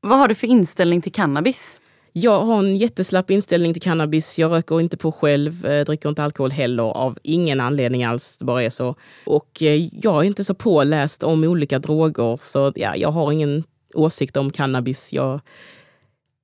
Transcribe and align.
Vad 0.00 0.18
har 0.18 0.28
du 0.28 0.34
för 0.34 0.46
inställning 0.46 1.02
till 1.02 1.12
cannabis? 1.12 1.78
Jag 2.12 2.40
har 2.40 2.58
en 2.58 2.76
jätteslapp 2.76 3.30
inställning 3.30 3.72
till 3.72 3.82
cannabis. 3.82 4.38
Jag 4.38 4.50
röker 4.50 4.80
inte 4.80 4.96
på 4.96 5.12
själv, 5.12 5.66
eh, 5.66 5.84
dricker 5.84 6.08
inte 6.08 6.22
alkohol 6.22 6.50
heller 6.50 6.82
av 6.82 7.18
ingen 7.22 7.60
anledning 7.60 8.04
alls. 8.04 8.38
Det 8.38 8.44
bara 8.44 8.62
är 8.62 8.70
så. 8.70 8.94
Och 9.24 9.62
eh, 9.62 9.88
jag 9.92 10.22
är 10.22 10.26
inte 10.26 10.44
så 10.44 10.54
påläst 10.54 11.22
om 11.22 11.44
olika 11.44 11.78
droger 11.78 12.38
så 12.42 12.72
ja, 12.76 12.96
jag 12.96 13.08
har 13.08 13.32
ingen 13.32 13.64
åsikt 13.94 14.36
om 14.36 14.50
cannabis. 14.50 15.12
Jag, 15.12 15.40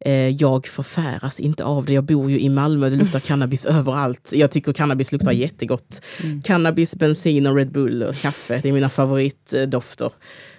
eh, 0.04 0.28
jag 0.28 0.66
förfäras 0.66 1.40
inte 1.40 1.64
av 1.64 1.84
det. 1.84 1.92
Jag 1.92 2.04
bor 2.04 2.30
ju 2.30 2.40
i 2.40 2.48
Malmö, 2.48 2.88
det 2.88 2.96
luktar 2.96 3.20
cannabis 3.20 3.66
överallt. 3.66 4.32
Jag 4.32 4.50
tycker 4.50 4.72
cannabis 4.72 5.12
luktar 5.12 5.32
jättegott. 5.32 6.04
Mm. 6.22 6.42
Cannabis, 6.42 6.94
bensin 6.94 7.46
och 7.46 7.56
Red 7.56 7.72
Bull 7.72 8.02
och 8.02 8.14
kaffe, 8.14 8.60
det 8.62 8.68
är 8.68 8.72
mina 8.72 8.88
favoritdofter. 8.88 10.12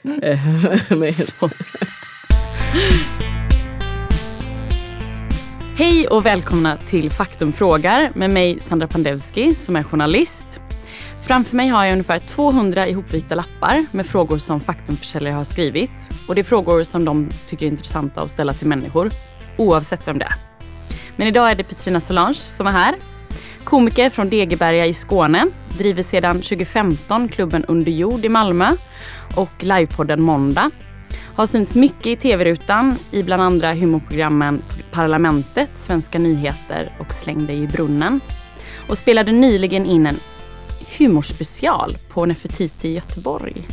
Mm. 0.03 1.11
Hej 5.75 6.07
och 6.07 6.25
välkomna 6.25 6.75
till 6.75 7.11
Faktum 7.11 7.53
frågar 7.53 8.11
med 8.15 8.29
mig 8.29 8.59
Sandra 8.59 8.87
Pandevski 8.87 9.55
som 9.55 9.75
är 9.75 9.83
journalist. 9.83 10.61
Framför 11.21 11.55
mig 11.55 11.67
har 11.67 11.85
jag 11.85 11.91
ungefär 11.91 12.19
200 12.19 12.87
ihopvikta 12.87 13.35
lappar 13.35 13.85
med 13.91 14.05
frågor 14.05 14.37
som 14.37 14.59
Faktumförsäljare 14.59 15.33
har 15.33 15.43
skrivit. 15.43 16.09
Och 16.27 16.35
det 16.35 16.41
är 16.41 16.43
frågor 16.43 16.83
som 16.83 17.05
de 17.05 17.29
tycker 17.47 17.65
är 17.65 17.69
intressanta 17.69 18.21
att 18.21 18.31
ställa 18.31 18.53
till 18.53 18.67
människor, 18.67 19.11
oavsett 19.57 20.07
vem 20.07 20.17
det 20.17 20.25
är. 20.25 20.35
Men 21.15 21.27
idag 21.27 21.51
är 21.51 21.55
det 21.55 21.63
Petrina 21.63 21.99
Solange 21.99 22.33
som 22.33 22.67
är 22.67 22.71
här. 22.71 22.95
Komiker 23.63 24.09
från 24.09 24.29
Degeberga 24.29 24.85
i 24.85 24.93
Skåne, 24.93 25.45
driver 25.77 26.03
sedan 26.03 26.35
2015 26.35 27.29
klubben 27.29 27.65
Under 27.65 27.91
jord 27.91 28.25
i 28.25 28.29
Malmö 28.29 28.71
och 29.35 29.63
livepodden 29.63 30.21
Måndag 30.21 30.71
har 31.35 31.45
synts 31.45 31.75
mycket 31.75 32.05
i 32.05 32.15
tv-rutan 32.15 32.95
i 33.11 33.23
bland 33.23 33.41
andra 33.41 33.73
humorprogrammen 33.73 34.61
Parlamentet, 34.91 35.69
Svenska 35.73 36.19
nyheter 36.19 36.91
och 36.99 37.13
Släng 37.13 37.45
dig 37.45 37.63
i 37.63 37.67
brunnen. 37.67 38.19
Och 38.89 38.97
spelade 38.97 39.31
nyligen 39.31 39.85
in 39.85 40.07
en 40.07 40.19
humorspecial 40.97 41.97
på 42.09 42.25
Nefertiti 42.25 42.87
i 42.87 42.93
Göteborg. 42.93 43.67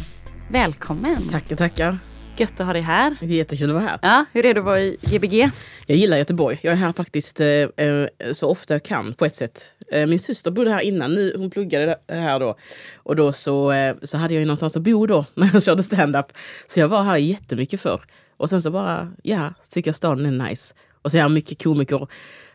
Välkommen! 0.49 1.29
Tackar, 1.29 1.57
tackar. 1.57 1.99
Gött 2.37 2.61
att 2.61 2.67
ha 2.67 2.73
dig 2.73 2.83
här. 2.83 3.17
Det 3.21 3.27
är 3.27 3.29
jättekul 3.29 3.71
att 3.71 3.75
vara 3.75 3.85
här. 3.85 3.99
Ja, 4.03 4.25
hur 4.33 4.47
är 4.47 4.55
det 4.55 4.61
att 4.61 4.67
vara 4.67 4.81
i 4.81 4.99
Gbg? 5.01 5.51
Jag 5.87 5.97
gillar 5.97 6.17
Göteborg. 6.17 6.59
Jag 6.63 6.73
är 6.73 6.77
här 6.77 6.93
faktiskt 6.93 7.41
eh, 7.41 7.47
eh, 7.47 8.07
så 8.33 8.49
ofta 8.49 8.75
jag 8.75 8.83
kan 8.83 9.15
på 9.15 9.25
ett 9.25 9.35
sätt. 9.35 9.75
Eh, 9.93 10.07
min 10.07 10.19
syster 10.19 10.51
bodde 10.51 10.71
här 10.71 10.81
innan, 10.81 11.15
nu, 11.15 11.33
hon 11.37 11.51
pluggade 11.51 11.97
här 12.09 12.41
då. 12.41 12.57
Och 12.97 13.17
då 13.17 13.33
så, 13.33 13.73
eh, 13.73 13.95
så 14.03 14.17
hade 14.17 14.35
jag 14.35 14.41
ju 14.41 14.47
någonstans 14.47 14.77
att 14.77 14.83
bo 14.83 15.07
då 15.07 15.25
när 15.35 15.51
jag 15.53 15.63
körde 15.63 15.83
stand-up. 15.83 16.27
Så 16.67 16.81
jag 16.81 16.89
var 16.89 17.03
här 17.03 17.17
jättemycket 17.17 17.81
förr. 17.81 18.01
Och 18.37 18.49
sen 18.51 18.63
så 18.63 18.71
bara, 18.71 19.13
ja, 19.23 19.55
tycker 19.71 19.89
jag 19.89 19.97
staden 19.97 20.27
är 20.27 20.49
nice. 20.49 20.75
Och 21.03 21.11
så 21.11 21.17
är 21.17 21.23
här 21.23 21.29
mycket 21.29 21.63
komiker, 21.63 22.07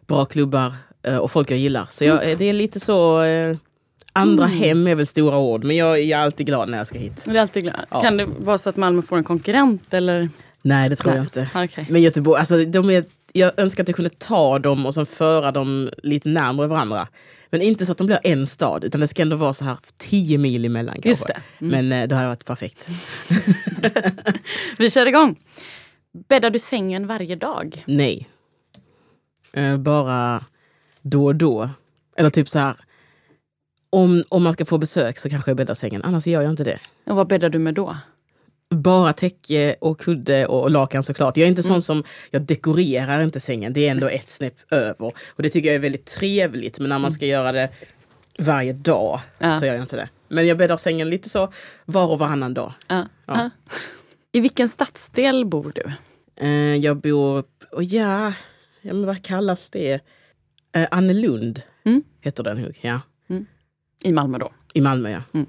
bra 0.08 0.25
klubbar 0.25 0.73
eh, 1.03 1.17
och 1.17 1.31
folk 1.31 1.52
jag 1.52 1.59
gillar. 1.59 1.88
Så 1.89 2.03
jag, 2.03 2.38
det 2.38 2.45
är 2.45 2.53
lite 2.53 2.80
så... 2.80 3.23
Andra 4.17 4.45
mm. 4.45 4.57
hem 4.57 4.87
är 4.87 4.95
väl 4.95 5.07
stora 5.07 5.37
ord, 5.37 5.63
men 5.63 5.75
jag 5.75 5.99
är 5.99 6.17
alltid 6.17 6.45
glad 6.45 6.69
när 6.69 6.77
jag 6.77 6.87
ska 6.87 6.97
hit. 6.97 7.23
Du 7.25 7.37
är 7.37 7.41
alltid 7.41 7.63
glad. 7.63 7.85
Ja. 7.89 8.01
Kan 8.01 8.17
det 8.17 8.25
vara 8.25 8.57
så 8.57 8.69
att 8.69 8.77
Malmö 8.77 9.01
får 9.01 9.17
en 9.17 9.23
konkurrent? 9.23 9.93
Eller? 9.93 10.29
Nej, 10.61 10.89
det 10.89 10.95
tror 10.95 11.11
Nej. 11.11 11.17
jag 11.17 11.25
inte. 11.25 11.59
Okay. 11.63 11.85
Men 11.89 12.01
Göteborg, 12.01 12.39
alltså, 12.39 12.65
de 12.65 12.89
är, 12.89 13.05
jag 13.33 13.51
önskar 13.57 13.83
att 13.83 13.88
jag 13.89 13.95
kunde 13.95 14.09
ta 14.09 14.59
dem 14.59 14.85
och 14.85 14.93
sen 14.93 15.05
föra 15.05 15.51
dem 15.51 15.89
lite 16.03 16.29
närmare 16.29 16.67
varandra. 16.67 17.07
Men 17.49 17.61
inte 17.61 17.85
så 17.85 17.91
att 17.91 17.97
de 17.97 18.07
blir 18.07 18.19
en 18.23 18.47
stad, 18.47 18.83
utan 18.83 19.01
det 19.01 19.07
ska 19.07 19.21
ändå 19.21 19.35
vara 19.35 19.53
så 19.53 19.65
här 19.65 19.77
tio 19.97 20.38
mil 20.38 20.65
emellan. 20.65 20.93
Kanske. 20.93 21.09
Just 21.09 21.27
det. 21.27 21.41
Mm. 21.59 21.88
Men 21.88 22.01
eh, 22.01 22.07
det 22.07 22.15
hade 22.15 22.27
varit 22.27 22.45
perfekt. 22.45 22.89
Vi 24.77 24.89
kör 24.89 25.05
igång. 25.05 25.39
Bäddar 26.27 26.49
du 26.49 26.59
sängen 26.59 27.07
varje 27.07 27.35
dag? 27.35 27.83
Nej. 27.88 28.27
Eh, 29.53 29.77
bara 29.77 30.43
då 31.01 31.25
och 31.25 31.35
då. 31.35 31.69
Eller 32.17 32.29
typ 32.29 32.49
så 32.49 32.59
här 32.59 32.75
om, 33.89 34.23
om 34.30 34.43
man 34.43 34.53
ska 34.53 34.66
få 34.66 34.78
besök 34.78 35.19
så 35.19 35.29
kanske 35.29 35.51
jag 35.51 35.57
bäddar 35.57 35.73
sängen, 35.73 36.01
annars 36.03 36.28
gör 36.28 36.41
jag 36.41 36.51
inte 36.51 36.63
det. 36.63 36.79
Och 37.06 37.16
vad 37.16 37.28
bäddar 37.28 37.50
du 37.50 37.59
med 37.59 37.73
då? 37.73 37.97
Bara 38.69 39.13
täcke 39.13 39.75
och 39.81 40.00
kudde 40.00 40.45
och 40.45 40.72
lakan 40.72 41.03
såklart. 41.03 41.38
Jag 41.38 41.45
är 41.45 41.50
inte 41.50 41.62
mm. 41.62 41.73
sån 41.73 41.81
som, 41.81 42.03
jag 42.31 42.41
dekorerar 42.41 43.22
inte 43.22 43.39
sängen, 43.39 43.73
det 43.73 43.88
är 43.88 43.91
ändå 43.91 44.07
ett 44.07 44.29
snäpp 44.29 44.73
över. 44.73 45.13
Och 45.28 45.44
det 45.44 45.50
tycker 45.50 45.69
jag 45.69 45.75
är 45.75 45.79
väldigt 45.79 46.06
trevligt, 46.06 46.79
men 46.79 46.89
när 46.89 47.00
man 47.00 47.12
ska 47.12 47.25
mm. 47.25 47.31
göra 47.31 47.51
det 47.51 47.69
varje 48.39 48.73
dag 48.73 49.19
ja. 49.38 49.59
så 49.59 49.66
gör 49.66 49.73
jag 49.73 49.84
inte 49.84 49.95
det. 49.95 50.09
Men 50.28 50.47
jag 50.47 50.57
bäddar 50.57 50.78
sängen 50.78 51.09
lite 51.09 51.29
så 51.29 51.51
var 51.85 52.07
och 52.07 52.19
varannan 52.19 52.53
dag. 52.53 52.73
Ja. 52.88 53.06
Ja. 53.25 53.50
I 54.31 54.39
vilken 54.39 54.69
stadsdel 54.69 55.45
bor 55.45 55.72
du? 55.75 55.91
Uh, 56.45 56.75
jag 56.75 56.97
bor, 56.97 57.44
oh 57.72 57.83
ja, 57.83 58.33
ja 58.81 58.94
men 58.94 59.06
vad 59.06 59.23
kallas 59.23 59.69
det? 59.69 59.94
Uh, 60.78 60.85
Annelund 60.91 61.62
mm. 61.85 62.03
heter 62.22 62.44
den 62.44 62.73
ja. 62.81 63.01
I 64.03 64.12
Malmö 64.12 64.38
då? 64.38 64.52
I 64.74 64.81
Malmö, 64.81 65.09
ja. 65.09 65.22
Mm. 65.34 65.46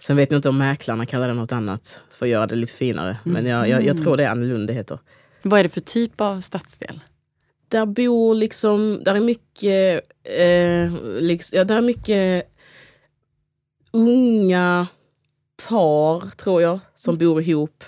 Sen 0.00 0.16
vet 0.16 0.30
jag 0.30 0.38
inte 0.38 0.48
om 0.48 0.58
mäklarna 0.58 1.06
kallar 1.06 1.28
det 1.28 1.34
något 1.34 1.52
annat 1.52 2.04
för 2.10 2.26
att 2.26 2.30
göra 2.30 2.46
det 2.46 2.54
lite 2.54 2.72
finare. 2.72 3.16
Men 3.24 3.46
jag, 3.46 3.68
jag, 3.68 3.84
jag 3.84 3.98
tror 3.98 4.16
det 4.16 4.24
är 4.24 4.30
Annelund 4.30 4.66
det 4.66 4.72
heter. 4.72 4.98
Vad 5.42 5.60
är 5.60 5.62
det 5.62 5.68
för 5.68 5.80
typ 5.80 6.20
av 6.20 6.40
stadsdel? 6.40 7.00
Där 7.68 7.86
bor 7.86 8.34
liksom, 8.34 9.00
där 9.04 9.14
är 9.14 9.20
mycket, 9.20 10.02
eh, 10.24 11.20
liksom, 11.20 11.58
ja, 11.58 11.64
där 11.64 11.76
är 11.76 11.82
mycket 11.82 12.54
unga 13.92 14.86
par, 15.68 16.30
tror 16.30 16.62
jag, 16.62 16.80
som 16.94 17.14
mm. 17.14 17.26
bor 17.26 17.42
ihop 17.42 17.84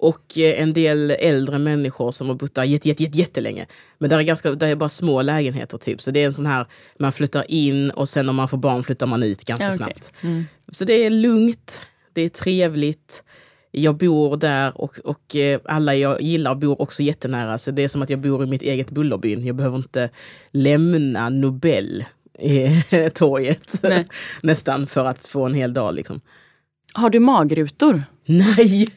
och 0.00 0.38
eh, 0.38 0.62
en 0.62 0.72
del 0.72 1.10
äldre 1.10 1.58
människor 1.58 2.10
som 2.10 2.28
har 2.28 2.34
bott 2.34 2.54
där 2.54 2.64
jätte, 2.64 2.88
jätte, 2.88 3.02
jätte, 3.02 3.18
jättelänge. 3.18 3.66
Men 3.98 4.10
där 4.10 4.18
är, 4.18 4.22
ganska, 4.22 4.54
där 4.54 4.68
är 4.68 4.74
bara 4.74 4.88
små 4.88 5.22
lägenheter 5.22 5.78
typ. 5.78 6.02
Så 6.02 6.10
det 6.10 6.22
är 6.22 6.26
en 6.26 6.32
sån 6.32 6.46
här, 6.46 6.66
man 6.98 7.12
flyttar 7.12 7.44
in 7.48 7.90
och 7.90 8.08
sen 8.08 8.28
om 8.28 8.36
man 8.36 8.48
får 8.48 8.56
barn 8.56 8.82
flyttar 8.82 9.06
man 9.06 9.22
ut 9.22 9.44
ganska 9.44 9.66
okay. 9.66 9.76
snabbt. 9.76 10.12
Mm. 10.20 10.44
Så 10.72 10.84
det 10.84 11.06
är 11.06 11.10
lugnt, 11.10 11.86
det 12.12 12.22
är 12.22 12.28
trevligt. 12.28 13.22
Jag 13.70 13.96
bor 13.96 14.36
där 14.36 14.80
och, 14.80 14.98
och 15.04 15.36
eh, 15.36 15.60
alla 15.64 15.94
jag 15.94 16.22
gillar 16.22 16.54
bor 16.54 16.82
också 16.82 17.02
jättenära. 17.02 17.58
Så 17.58 17.70
det 17.70 17.82
är 17.82 17.88
som 17.88 18.02
att 18.02 18.10
jag 18.10 18.18
bor 18.18 18.44
i 18.44 18.46
mitt 18.46 18.62
eget 18.62 18.90
Bullerbyn. 18.90 19.46
Jag 19.46 19.56
behöver 19.56 19.76
inte 19.76 20.10
lämna 20.50 21.28
Nobel 21.28 22.04
torget 23.14 23.82
nästan 24.42 24.86
för 24.86 25.06
att 25.06 25.26
få 25.26 25.46
en 25.46 25.54
hel 25.54 25.74
dag. 25.74 25.94
Liksom. 25.94 26.20
Har 26.92 27.10
du 27.10 27.20
magrutor? 27.20 28.04
Nej! 28.30 28.88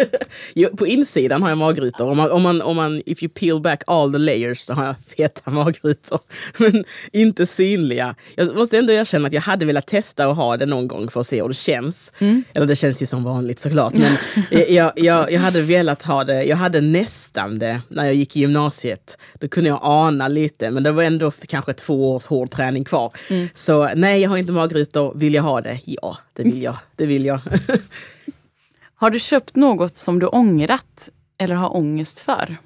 på 0.78 0.88
insidan 0.88 1.42
har 1.42 1.50
jag 1.50 1.58
magrutor. 1.58 2.10
Om 2.10 2.18
man, 2.18 2.32
om, 2.32 2.42
man, 2.42 2.62
om 2.62 2.76
man, 2.76 3.02
if 3.06 3.24
you 3.24 3.30
peel 3.30 3.62
back 3.62 3.84
all 3.88 4.12
the 4.12 4.18
layers 4.18 4.60
så 4.60 4.74
har 4.74 4.86
jag 4.86 4.96
feta 5.18 5.52
magrutor. 5.52 6.20
Men 6.58 6.84
inte 7.12 7.48
synliga. 7.48 8.16
Jag 8.36 8.56
måste 8.56 8.78
ändå 8.78 8.94
erkänna 8.94 9.28
att 9.28 9.34
jag 9.34 9.42
hade 9.42 9.66
velat 9.66 9.88
testa 9.88 10.28
att 10.28 10.36
ha 10.36 10.58
det 10.58 10.66
någon 10.66 10.88
gång 10.88 11.10
för 11.10 11.20
att 11.20 11.28
se 11.28 11.42
hur 11.42 11.48
det 11.48 11.54
känns. 11.54 12.14
Mm. 12.20 12.44
Eller 12.54 12.66
det 12.66 12.76
känns 12.76 13.02
ju 13.02 13.06
som 13.06 13.24
vanligt 13.24 13.60
såklart. 13.60 13.94
Men 13.94 14.12
jag, 14.70 14.92
jag, 14.96 15.32
jag 15.32 15.40
hade 15.40 15.62
velat 15.62 16.04
ha 16.04 16.24
det. 16.24 16.44
Jag 16.44 16.58
hade 16.58 16.82
nästan 16.82 17.60
det 17.60 17.82
när 17.88 18.06
jag 18.06 18.16
gick 18.16 18.36
i 18.36 18.40
gymnasiet. 18.40 19.18
Då 19.40 19.48
kunde 19.48 19.70
jag 19.70 19.80
ana 19.82 20.28
lite, 20.28 20.72
men 20.72 20.84
det 20.84 20.92
var 20.92 21.04
ändå 21.04 21.32
kanske 21.48 21.74
två 21.74 22.16
års 22.16 22.26
hård 22.26 22.52
träning 22.52 22.84
kvar. 22.84 23.14
Mm. 23.30 23.48
Så 23.54 23.90
nej, 23.96 24.22
jag 24.22 24.30
har 24.30 24.38
inte 24.38 24.52
magrutor. 24.52 25.14
Vill 25.16 25.34
jag 25.34 25.44
ha 25.44 25.62
det? 25.62 25.80
Ja, 25.86 26.18
det 26.34 26.44
vill 26.44 26.64
jag. 26.64 26.78
Det 26.96 27.06
vill 27.06 27.26
jag. 27.26 27.40
Har 29.04 29.10
du 29.10 29.20
köpt 29.20 29.56
något 29.56 29.98
som 29.98 30.20
du 30.20 30.28
ångrat 30.28 31.10
eller 31.38 31.56
har 31.56 31.76
ångest 31.76 32.20
för? 32.20 32.58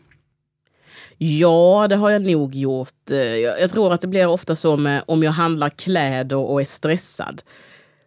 Ja, 1.17 1.87
det 1.89 1.95
har 1.95 2.09
jag 2.09 2.21
nog 2.21 2.55
gjort. 2.55 3.11
Eh, 3.11 3.17
jag 3.35 3.69
tror 3.71 3.93
att 3.93 4.01
det 4.01 4.07
blir 4.07 4.27
ofta 4.27 4.55
så 4.55 4.77
med 4.77 5.03
om 5.07 5.23
jag 5.23 5.31
handlar 5.31 5.69
kläder 5.69 6.35
och 6.35 6.61
är 6.61 6.65
stressad. 6.65 7.41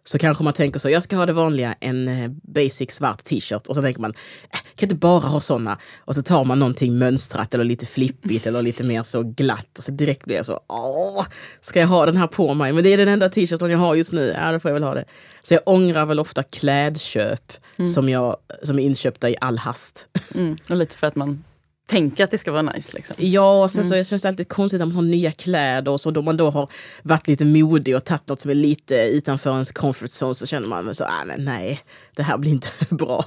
Så 0.03 0.19
kanske 0.19 0.43
man 0.43 0.53
tänker 0.53 0.79
så, 0.79 0.89
jag 0.89 1.03
ska 1.03 1.15
ha 1.15 1.25
det 1.25 1.33
vanliga, 1.33 1.75
en 1.79 2.07
eh, 2.07 2.29
basic 2.43 2.91
svart 2.91 3.23
t-shirt. 3.23 3.67
Och 3.67 3.75
så 3.75 3.81
tänker 3.81 4.01
man, 4.01 4.13
äh, 4.53 4.59
kan 4.75 4.85
inte 4.85 4.95
bara 4.95 5.27
ha 5.27 5.39
såna. 5.39 5.77
Och 5.99 6.15
så 6.15 6.21
tar 6.21 6.45
man 6.45 6.59
någonting 6.59 6.97
mönstrat 6.97 7.53
eller 7.53 7.63
lite 7.63 7.85
flippigt 7.85 8.47
eller 8.47 8.61
lite 8.61 8.83
mer 8.83 9.03
så 9.03 9.23
glatt. 9.23 9.77
Och 9.77 9.83
så 9.83 9.91
direkt 9.91 10.25
blir 10.25 10.35
jag 10.35 10.45
så, 10.45 10.59
åh, 10.67 11.25
ska 11.61 11.79
jag 11.79 11.87
ha 11.87 12.05
den 12.05 12.17
här 12.17 12.27
på 12.27 12.53
mig? 12.53 12.73
Men 12.73 12.83
det 12.83 12.93
är 12.93 12.97
den 12.97 13.07
enda 13.07 13.29
t-shirten 13.29 13.69
jag 13.69 13.77
har 13.77 13.95
just 13.95 14.11
nu, 14.11 14.35
ja 14.37 14.51
då 14.51 14.59
får 14.59 14.69
jag 14.69 14.73
väl 14.73 14.83
ha 14.83 14.93
det. 14.93 15.05
Så 15.41 15.53
jag 15.53 15.61
ångrar 15.65 16.05
väl 16.05 16.19
ofta 16.19 16.43
klädköp 16.43 17.53
mm. 17.77 17.91
som, 17.91 18.09
jag, 18.09 18.37
som 18.63 18.79
är 18.79 18.83
inköpta 18.83 19.29
i 19.29 19.35
all 19.41 19.57
hast. 19.57 20.07
Mm. 20.35 20.57
Och 20.69 20.75
lite 20.75 20.97
för 20.97 21.07
att 21.07 21.15
man 21.15 21.43
tänker 21.91 22.23
att 22.23 22.31
det 22.31 22.37
ska 22.37 22.51
vara 22.51 22.61
nice. 22.61 22.95
Liksom. 22.95 23.15
Ja, 23.19 23.63
och 23.63 23.71
sen 23.71 23.81
mm. 23.81 23.89
så 23.89 23.95
jag 23.97 24.07
känns 24.07 24.21
det 24.21 24.27
alltid 24.27 24.47
konstigt 24.47 24.81
att 24.81 24.87
man 24.87 24.95
har 24.95 25.03
nya 25.03 25.31
kläder 25.31 25.91
och 25.91 26.01
så 26.01 26.11
då 26.11 26.21
man 26.21 26.37
då 26.37 26.49
har 26.49 26.69
varit 27.03 27.27
lite 27.27 27.45
modig 27.45 27.95
och 27.95 28.05
tagit 28.05 28.27
något 28.27 28.41
som 28.41 28.51
är 28.51 28.55
lite 28.55 28.95
utanför 28.95 29.51
ens 29.51 29.71
comfort 29.71 30.09
zone 30.09 30.35
så 30.35 30.45
känner 30.45 30.67
man 30.67 30.95
så, 30.95 31.03
ah, 31.03 31.25
men 31.25 31.45
nej, 31.45 31.79
det 32.15 32.23
här 32.23 32.37
blir 32.37 32.51
inte 32.51 32.67
bra. 32.89 33.25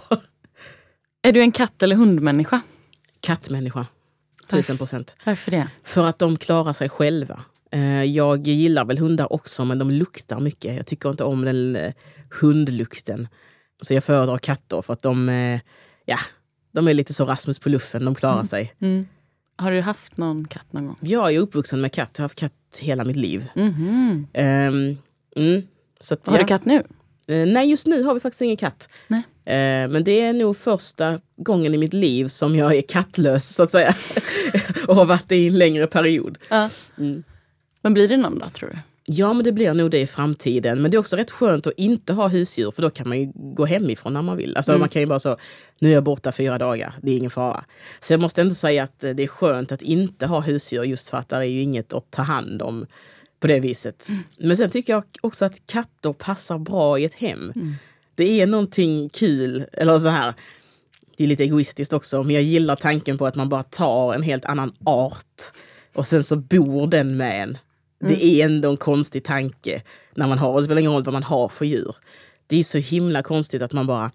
Är 1.23 1.33
du 1.33 1.41
en 1.41 1.53
katt 1.53 1.83
eller 1.83 1.97
hundmänniska? 1.97 2.61
Kattmänniska. 3.21 3.87
Tusen 4.51 4.79
procent. 4.79 5.17
Varför 5.25 5.51
det? 5.51 5.69
För 5.85 6.07
att 6.07 6.19
de 6.19 6.37
klarar 6.37 6.73
sig 6.73 6.89
själva. 6.89 7.41
Eh, 7.73 8.05
jag 8.05 8.47
gillar 8.47 8.85
väl 8.85 8.99
hundar 8.99 9.33
också, 9.33 9.65
men 9.65 9.79
de 9.79 9.91
luktar 9.91 10.41
mycket. 10.41 10.77
Jag 10.77 10.87
tycker 10.87 11.11
inte 11.11 11.25
om 11.25 11.45
den 11.45 11.77
eh, 11.77 11.93
hundlukten. 12.41 13.29
Så 13.83 13.95
jag 13.95 14.05
föredrar 14.05 14.39
katter 14.39 14.83
för 14.83 14.93
att 14.93 15.03
de, 15.03 15.29
eh, 15.29 15.61
ja, 16.05 16.19
De 16.75 16.89
är 16.89 16.95
lite 16.95 17.15
så 17.15 17.25
Rasmus 17.25 17.59
på 17.59 17.69
luffen, 17.69 18.05
de 18.05 18.15
klarar 18.15 18.35
Mm. 18.35 18.47
sig. 18.47 18.75
Har 19.57 19.73
du 19.73 19.81
haft 19.81 20.17
någon 20.17 20.49
katt 20.49 20.73
någon 20.73 20.87
gång? 20.87 20.97
Jag 21.01 21.35
är 21.35 21.39
uppvuxen 21.39 21.81
med 21.81 21.93
katt, 21.93 22.11
jag 22.15 22.23
har 22.23 22.25
haft 22.25 22.39
katt 22.39 22.53
hela 22.81 23.05
mitt 23.05 23.17
liv. 23.17 23.47
Mhm. 23.57 24.27
Ehm, 24.33 24.97
mm, 25.37 25.63
så 26.01 26.15
att, 26.15 26.27
Har 26.29 26.35
du 26.37 26.41
ja. 26.43 26.47
katt 26.47 26.65
nu? 26.65 26.83
Eh, 27.29 27.47
nej, 27.47 27.71
just 27.71 27.87
nu 27.87 28.03
har 28.03 28.15
vi 28.15 28.21
faktiskt 28.21 28.43
ingen 28.43 28.57
katt. 28.57 28.89
Nej. 29.09 29.19
Eh, 29.47 29.89
men 29.89 30.05
det 30.05 30.21
är 30.21 30.33
nog 30.33 30.57
första 30.57 31.21
gången 31.37 31.75
i 31.75 31.79
mitt 31.79 31.93
liv 31.93 32.29
som 32.29 32.57
jag 32.57 32.75
är 32.75 32.83
kattlös, 32.83 33.55
så 33.55 33.63
att 33.63 33.71
säga. 33.71 33.95
och 34.89 34.97
har 34.97 35.05
varit 35.05 35.29
det 35.29 35.37
i 35.37 35.47
en 35.47 35.59
längre 35.59 35.87
period. 35.87 36.39
Ja. 36.51 36.71
Mm. 36.99 37.25
Men 37.83 37.95
blir 37.95 38.09
det 38.09 38.17
någon 38.17 38.39
dag 38.39 38.53
tror 38.53 38.69
du? 38.71 38.77
Ja, 39.07 39.33
men 39.33 39.45
det 39.45 39.53
blir 39.53 39.75
nog 39.75 39.91
det 39.91 40.01
i 40.01 40.07
framtiden. 40.07 40.83
Men 40.83 40.91
det 40.91 40.97
är 40.97 40.99
också 40.99 41.17
rätt 41.17 41.31
skönt 41.31 41.67
att 41.67 41.73
inte 41.77 42.13
ha 42.13 42.29
husdjur, 42.29 42.71
för 42.71 42.83
då 42.83 42.91
kan 42.91 43.09
man 43.09 43.21
ju 43.21 43.33
gå 43.35 43.67
hemifrån 43.67 44.13
när 44.13 44.23
man 44.23 44.37
vill. 44.37 44.57
Alltså 44.57 44.79
man 44.79 44.89
kan 44.89 45.03
ju 45.03 45.07
bara 45.07 45.19
så, 45.21 45.37
nu 45.79 45.91
är 45.91 45.95
jag 45.95 46.05
borta 46.05 46.33
fyra 46.33 46.59
dagar, 46.59 46.95
det 47.03 47.13
är 47.13 47.17
ingen 47.17 47.31
fara. 47.31 47.65
Så 48.01 48.13
jag 48.13 48.21
måste 48.21 48.41
ändå 48.41 48.55
säga 48.55 48.83
att 48.83 49.05
eh, 49.05 49.11
det 49.11 49.23
är 49.23 49.27
skönt 49.27 49.73
att 49.73 49.83
inte 49.83 50.27
ha 50.27 50.41
husdjur, 50.41 50.83
just 50.83 51.09
för 51.09 51.17
att 51.17 51.29
det 51.29 51.37
är 51.37 51.43
ju 51.43 51.61
inget 51.63 51.93
att 51.93 52.11
ta 52.11 52.23
hand 52.23 52.63
om 52.63 52.87
på 53.41 53.47
det 53.47 53.61
viset. 53.61 54.09
Men 54.39 54.57
sen 54.57 54.71
tycker 54.71 54.93
jag 54.93 55.05
också 55.21 55.45
att 55.45 55.67
katter 55.67 56.13
passar 56.13 56.59
bra 56.59 56.99
i 56.99 57.05
ett 57.05 57.15
hem. 57.15 57.53
Det 58.15 58.41
är 58.41 58.47
någonting 58.47 59.09
kul, 59.09 59.65
eller 59.73 59.99
så 59.99 60.09
här, 60.09 60.35
det 61.17 61.25
är 61.25 61.29
lite 61.29 61.45
egoistiskt 61.45 61.93
också, 61.93 62.23
men 62.23 62.35
jag 62.35 62.43
gillar 62.43 62.77
tanken 62.77 63.19
på 63.19 63.27
att 63.27 63.35
man 63.35 63.49
bara 63.49 63.63
tar 63.63 64.15
en 64.15 64.23
helt 64.23 64.45
annan 64.45 64.73
art 64.85 65.43
och 65.95 66.07
sen 66.07 66.25
så 66.25 66.37
bor 66.37 66.87
den 66.87 67.17
med 67.17 67.43
en. 67.43 67.59
Det 68.01 68.25
är 68.25 68.45
ändå 68.45 68.71
en 68.71 68.77
konstig 68.77 69.25
tanke 69.25 69.83
när 70.15 70.27
man 70.27 70.39
har, 70.39 70.51
och 70.51 70.61
det 70.61 70.65
spelar 70.65 70.81
ingen 70.81 70.93
roll 70.93 71.05
vad 71.05 71.13
man 71.13 71.23
har 71.23 71.49
för 71.49 71.65
djur. 71.65 71.97
Det 72.47 72.57
är 72.59 72.65
så 72.65 72.79
himla 72.79 73.23
konstigt 73.23 73.63
att 73.63 73.73
man 73.73 73.87
bara 73.87 74.11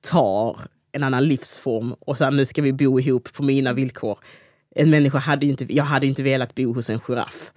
tar 0.00 0.60
en 0.92 1.02
annan 1.02 1.24
livsform 1.24 1.92
och 2.00 2.18
sen 2.18 2.36
nu 2.36 2.46
ska 2.46 2.62
vi 2.62 2.72
bo 2.72 3.00
ihop 3.00 3.32
på 3.32 3.42
mina 3.42 3.72
villkor. 3.72 4.18
En 4.76 4.90
människa 4.90 5.18
hade 5.18 5.46
ju 5.46 5.50
inte, 5.50 5.74
jag 5.74 5.84
hade 5.84 6.06
inte 6.06 6.22
velat 6.22 6.54
bo 6.54 6.74
hos 6.74 6.90
en 6.90 6.98
giraff. 6.98 7.52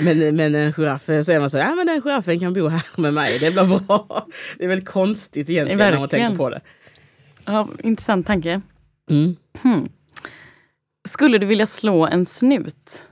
Men, 0.00 0.36
men 0.36 0.54
en 0.54 0.72
giraff, 0.72 1.08
är 1.08 1.40
man 1.40 1.50
så, 1.50 1.58
ja 1.58 1.74
men 1.74 1.86
den 1.86 2.02
giraffen 2.02 2.40
kan 2.40 2.54
bo 2.54 2.68
här 2.68 3.00
med 3.00 3.14
mig, 3.14 3.38
det 3.38 3.50
blir 3.50 3.64
bra. 3.86 4.26
Det 4.58 4.64
är 4.64 4.68
väl 4.68 4.84
konstigt 4.84 5.50
egentligen 5.50 5.78
när 5.78 5.92
man 5.92 6.00
Verkligen. 6.00 6.28
tänker 6.28 6.38
på 6.38 6.50
det. 6.50 6.60
Ja, 7.44 7.68
intressant 7.82 8.26
tanke. 8.26 8.60
Mm. 9.10 9.36
Skulle 11.08 11.38
du 11.38 11.46
vilja 11.46 11.66
slå 11.66 12.06
en 12.06 12.24
snut? 12.24 13.06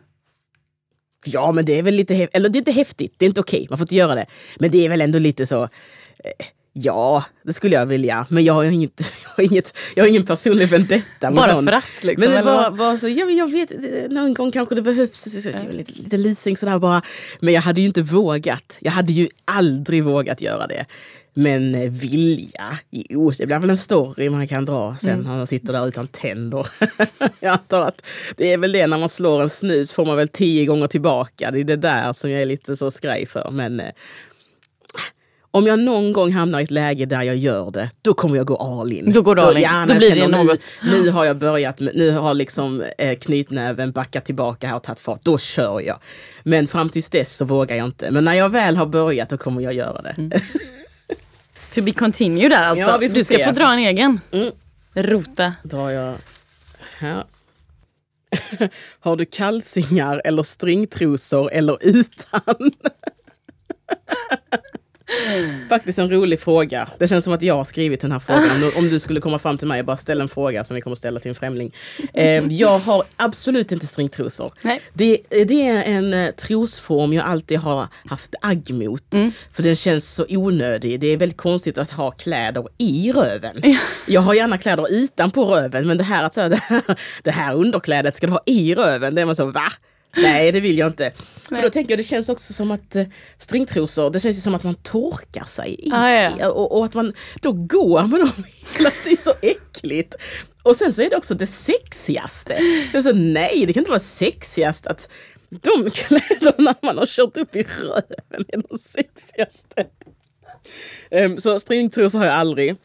Ja, 1.24 1.52
men 1.52 1.64
det 1.64 1.78
är 1.78 1.82
väl 1.82 1.94
lite. 1.94 2.28
Eller 2.32 2.48
det 2.48 2.56
är 2.56 2.60
inte 2.60 2.72
häftigt, 2.72 3.14
det 3.18 3.24
är 3.24 3.28
inte 3.28 3.40
okej, 3.40 3.66
man 3.70 3.78
får 3.78 3.84
inte 3.84 3.96
göra 3.96 4.14
det. 4.14 4.26
Men 4.58 4.70
det 4.70 4.84
är 4.84 4.88
väl 4.88 5.00
ändå 5.00 5.18
lite 5.18 5.46
så... 5.46 5.62
Eh, 5.62 6.46
Ja, 6.72 7.24
det 7.42 7.52
skulle 7.52 7.76
jag 7.76 7.86
vilja. 7.86 8.26
Men 8.28 8.44
jag 8.44 8.54
har, 8.54 8.64
inget, 8.64 9.00
jag 9.24 9.30
har, 9.36 9.44
inget, 9.44 9.76
jag 9.94 10.04
har 10.04 10.08
ingen 10.08 10.22
personlig 10.26 10.68
vendetta 10.68 11.04
med 11.20 11.34
Bara 11.34 11.52
någon. 11.54 11.64
för 11.64 11.72
att 11.72 11.84
liksom? 12.02 12.28
Men 12.28 12.36
det 12.36 12.52
vad? 12.52 12.76
bara 12.76 12.96
så, 12.98 13.08
ja, 13.08 13.26
men 13.26 13.36
jag 13.36 13.50
vet, 13.50 13.70
eh, 13.72 13.78
någon 14.10 14.34
gång 14.34 14.52
kanske 14.52 14.74
det 14.74 14.82
behövs 14.82 15.26
lite, 15.70 15.92
lite 16.02 16.16
leasing 16.16 16.56
sådär 16.56 16.78
bara. 16.78 17.02
Men 17.40 17.54
jag 17.54 17.62
hade 17.62 17.80
ju 17.80 17.86
inte 17.86 18.02
vågat. 18.02 18.76
Jag 18.80 18.92
hade 18.92 19.12
ju 19.12 19.28
aldrig 19.44 20.04
vågat 20.04 20.40
göra 20.40 20.66
det. 20.66 20.84
Men 21.34 21.74
eh, 21.74 21.90
vilja, 21.90 22.78
jo, 22.90 23.30
det 23.38 23.46
blir 23.46 23.58
väl 23.58 23.70
en 23.70 23.76
story 23.76 24.30
man 24.30 24.48
kan 24.48 24.64
dra 24.64 24.96
sen 25.00 25.10
Mm. 25.10 25.22
när 25.26 25.36
man 25.36 25.46
sitter 25.46 25.72
där 25.72 25.88
utan 25.88 26.06
tänder. 26.06 26.66
jag 27.40 27.52
antar 27.52 27.80
att 27.86 28.06
det 28.36 28.52
är 28.52 28.58
väl 28.58 28.72
det, 28.72 28.86
när 28.86 28.98
man 28.98 29.08
slår 29.08 29.42
en 29.42 29.50
snut 29.50 29.90
får 29.90 30.06
man 30.06 30.16
väl 30.16 30.28
tio 30.28 30.66
gånger 30.66 30.86
tillbaka. 30.86 31.50
Det 31.50 31.60
är 31.60 31.64
det 31.64 31.76
där 31.76 32.12
som 32.12 32.30
jag 32.30 32.42
är 32.42 32.46
lite 32.46 32.76
så 32.76 32.90
skraj 32.90 33.26
för. 33.26 33.50
Men 33.50 33.80
eh, 33.80 33.86
om 35.50 35.66
jag 35.66 35.78
någon 35.78 36.12
gång 36.12 36.32
hamnar 36.32 36.60
i 36.60 36.62
ett 36.62 36.70
läge 36.70 37.06
där 37.06 37.22
jag 37.22 37.36
gör 37.36 37.70
det, 37.70 37.90
då 38.02 38.14
kommer 38.14 38.36
jag 38.36 38.46
gå 38.46 38.56
all 38.56 38.92
in. 38.92 39.12
Då 39.12 39.22
går 39.22 39.34
du 39.34 39.42
all 39.42 39.56
in. 39.56 39.68
Då 39.88 39.94
blir 39.94 40.10
det 40.10 40.16
känner, 40.16 40.38
nu- 40.38 40.44
något. 40.44 40.60
Nu 40.82 41.10
har 41.10 41.24
jag 41.24 41.36
börjat, 41.36 41.80
nu 41.80 42.10
har 42.10 42.34
liksom 42.34 42.84
eh, 42.98 43.18
knytnäven 43.18 43.92
backat 43.92 44.24
tillbaka 44.24 44.66
här 44.68 44.76
och 44.76 44.82
tagit 44.82 45.00
fart. 45.00 45.20
Då 45.22 45.38
kör 45.38 45.80
jag. 45.80 45.98
Men 46.42 46.66
fram 46.66 46.88
tills 46.88 47.10
dess 47.10 47.36
så 47.36 47.44
vågar 47.44 47.76
jag 47.76 47.86
inte. 47.86 48.10
Men 48.10 48.24
när 48.24 48.34
jag 48.34 48.48
väl 48.48 48.76
har 48.76 48.86
börjat 48.86 49.28
då 49.28 49.38
kommer 49.38 49.60
jag 49.62 49.72
göra 49.72 50.02
det. 50.02 50.14
Mm. 50.18 50.30
To 51.74 51.82
be 51.82 51.92
continue 51.92 52.48
där 52.48 52.62
alltså. 52.62 52.98
Ja, 53.02 53.08
du 53.08 53.24
ska 53.24 53.36
se. 53.36 53.44
få 53.44 53.50
dra 53.50 53.72
en 53.72 53.78
egen. 53.78 54.20
Mm. 54.32 54.50
Rota. 54.94 55.54
drar 55.62 55.90
jag 55.90 56.14
här. 56.98 57.24
Har 59.00 59.16
du 59.16 59.24
kalsingar 59.24 60.22
eller 60.24 60.42
stringtrosor 60.42 61.52
eller 61.52 61.78
utan? 61.80 62.40
Faktiskt 65.68 65.98
en 65.98 66.10
rolig 66.10 66.40
fråga. 66.40 66.88
Det 66.98 67.08
känns 67.08 67.24
som 67.24 67.32
att 67.32 67.42
jag 67.42 67.54
har 67.54 67.64
skrivit 67.64 68.00
den 68.00 68.12
här 68.12 68.18
frågan. 68.18 68.72
Om 68.78 68.88
du- 68.88 69.00
skulle 69.00 69.20
komma 69.20 69.38
fram 69.38 69.58
till 69.58 69.68
mig 69.68 69.80
och 69.80 69.86
bara 69.86 69.96
ställa 69.96 70.22
en 70.22 70.28
fråga 70.28 70.64
som 70.64 70.74
vi 70.74 70.80
kommer 70.80 70.96
ställa 70.96 71.20
till 71.20 71.28
en 71.28 71.34
främling. 71.34 71.74
Eh, 72.14 72.24
jag 72.46 72.78
har 72.78 73.02
absolut 73.16 73.72
inte 73.72 73.86
stringtrosor. 73.86 74.52
Nej. 74.62 74.80
Det, 74.92 75.18
det 75.30 75.66
är 75.68 75.82
en 75.96 76.14
eh, 76.14 76.30
trosform 76.30 77.12
jag 77.12 77.24
alltid 77.26 77.58
har 77.58 77.86
haft 78.06 78.34
agg 78.40 78.70
mot. 78.74 79.14
Mm. 79.14 79.32
För 79.52 79.62
den 79.62 79.76
känns 79.76 80.10
så 80.14 80.26
onödig. 80.28 81.00
Det 81.00 81.06
är 81.06 81.16
väldigt 81.16 81.38
konstigt 81.38 81.78
att 81.78 81.90
ha 81.90 82.10
kläder 82.10 82.64
i 82.78 83.12
röven. 83.12 83.76
Jag 84.06 84.20
har 84.20 84.34
gärna 84.34 84.58
kläder 84.58 84.92
utanpå 84.92 85.44
röven 85.44 85.86
men 85.86 85.98
det 85.98 86.04
här, 86.04 86.24
att 86.24 86.34
säga, 86.34 86.48
det 86.48 86.56
här, 86.62 86.82
det 87.22 87.30
här 87.30 87.54
underklädet 87.54 88.16
ska 88.16 88.26
du 88.26 88.32
ha 88.32 88.42
i 88.46 88.74
röven. 88.74 89.14
Det 89.14 89.20
är 89.20 89.26
man 89.26 89.36
så, 89.36 89.44
va? 89.46 89.72
Nej 90.16 90.52
det 90.52 90.60
vill 90.60 90.78
jag 90.78 90.88
inte. 90.88 91.12
För 91.48 91.62
då 91.62 91.70
tänker 91.70 91.92
jag 91.92 91.98
det 91.98 92.04
känns 92.04 92.28
också 92.28 92.52
som 92.52 92.70
att 92.70 92.96
eh, 92.96 93.04
stringtrosor, 93.38 94.10
det 94.10 94.20
känns 94.20 94.42
som 94.42 94.54
att 94.54 94.64
man 94.64 94.74
torkar 94.74 95.44
sig 95.44 95.76
i. 95.78 95.90
Ah, 95.92 96.10
ja. 96.10 96.50
Och, 96.50 96.78
och 96.78 96.84
att 96.84 96.94
man 96.94 97.12
då 97.40 97.52
går 97.52 98.02
med 98.02 98.20
dem 98.20 98.44
hela 98.78 98.90
tiden, 98.90 99.18
så 99.18 99.34
äckligt. 99.42 100.14
Och 100.62 100.76
sen 100.76 100.92
så 100.92 101.02
är 101.02 101.10
det 101.10 101.16
också 101.16 101.34
det 101.34 101.46
sexigaste. 101.46 102.58
Det 102.92 102.98
är 102.98 103.02
så, 103.02 103.12
nej, 103.12 103.64
det 103.66 103.72
kan 103.72 103.80
inte 103.80 103.90
vara 103.90 104.00
sexigast 104.00 104.86
att 104.86 105.08
de 105.50 105.90
kläderna 105.90 106.74
man 106.82 106.98
har 106.98 107.06
kört 107.06 107.36
upp 107.36 107.56
i 107.56 107.62
röven 107.62 108.44
är 108.48 108.62
de 108.68 108.78
sexigaste. 108.78 109.86
Ehm, 111.10 111.38
så 111.38 111.60
stringtrosor 111.60 112.18
har 112.18 112.26
jag 112.26 112.34
aldrig. 112.34 112.76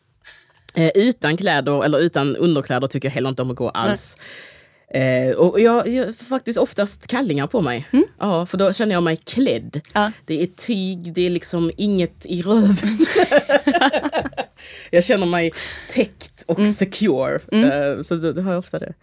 Eh, 0.75 0.91
utan 0.95 1.37
kläder 1.37 1.85
eller 1.85 1.99
utan 1.99 2.35
underkläder 2.35 2.87
tycker 2.87 3.07
jag 3.07 3.13
heller 3.13 3.29
inte 3.29 3.41
om 3.41 3.49
att 3.51 3.55
gå 3.55 3.69
alls. 3.69 4.17
Eh, 4.95 5.35
och 5.35 5.59
jag, 5.59 5.87
jag 5.87 6.05
har 6.05 6.13
faktiskt 6.13 6.59
oftast 6.59 7.07
kallingar 7.07 7.47
på 7.47 7.61
mig. 7.61 7.87
Ja, 8.19 8.45
för 8.45 8.57
då 8.57 8.73
känner 8.73 8.93
jag 8.93 9.03
mig 9.03 9.17
klädd. 9.17 9.81
Ja. 9.93 10.11
Det 10.25 10.43
är 10.43 10.47
tyg, 10.47 11.13
det 11.13 11.25
är 11.25 11.29
liksom 11.29 11.71
inget 11.77 12.25
i 12.25 12.41
röven. 12.41 12.97
jag 14.91 15.03
känner 15.03 15.25
mig 15.25 15.51
täckt 15.89 16.43
och 16.47 16.67
secure. 16.67 17.39
Eh, 17.51 18.01
så 18.01 18.15
då, 18.15 18.31
då 18.31 18.41
har 18.41 18.51
jag 18.51 18.59
ofta 18.59 18.79
det. 18.79 18.93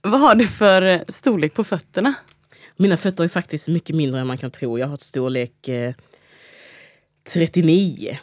Vad 0.00 0.20
har 0.20 0.34
du 0.34 0.46
för 0.46 0.82
eh, 0.82 1.00
storlek 1.08 1.54
på 1.54 1.64
fötterna? 1.64 2.14
Mina 2.76 2.96
fötter 2.96 3.24
är 3.24 3.28
faktiskt 3.28 3.68
mycket 3.68 3.96
mindre 3.96 4.20
än 4.20 4.26
man 4.26 4.38
kan 4.38 4.50
tro. 4.50 4.78
Jag 4.78 4.86
har 4.86 4.94
ett 4.94 5.00
storlek 5.00 5.68
eh, 5.68 5.92
39. 7.32 8.18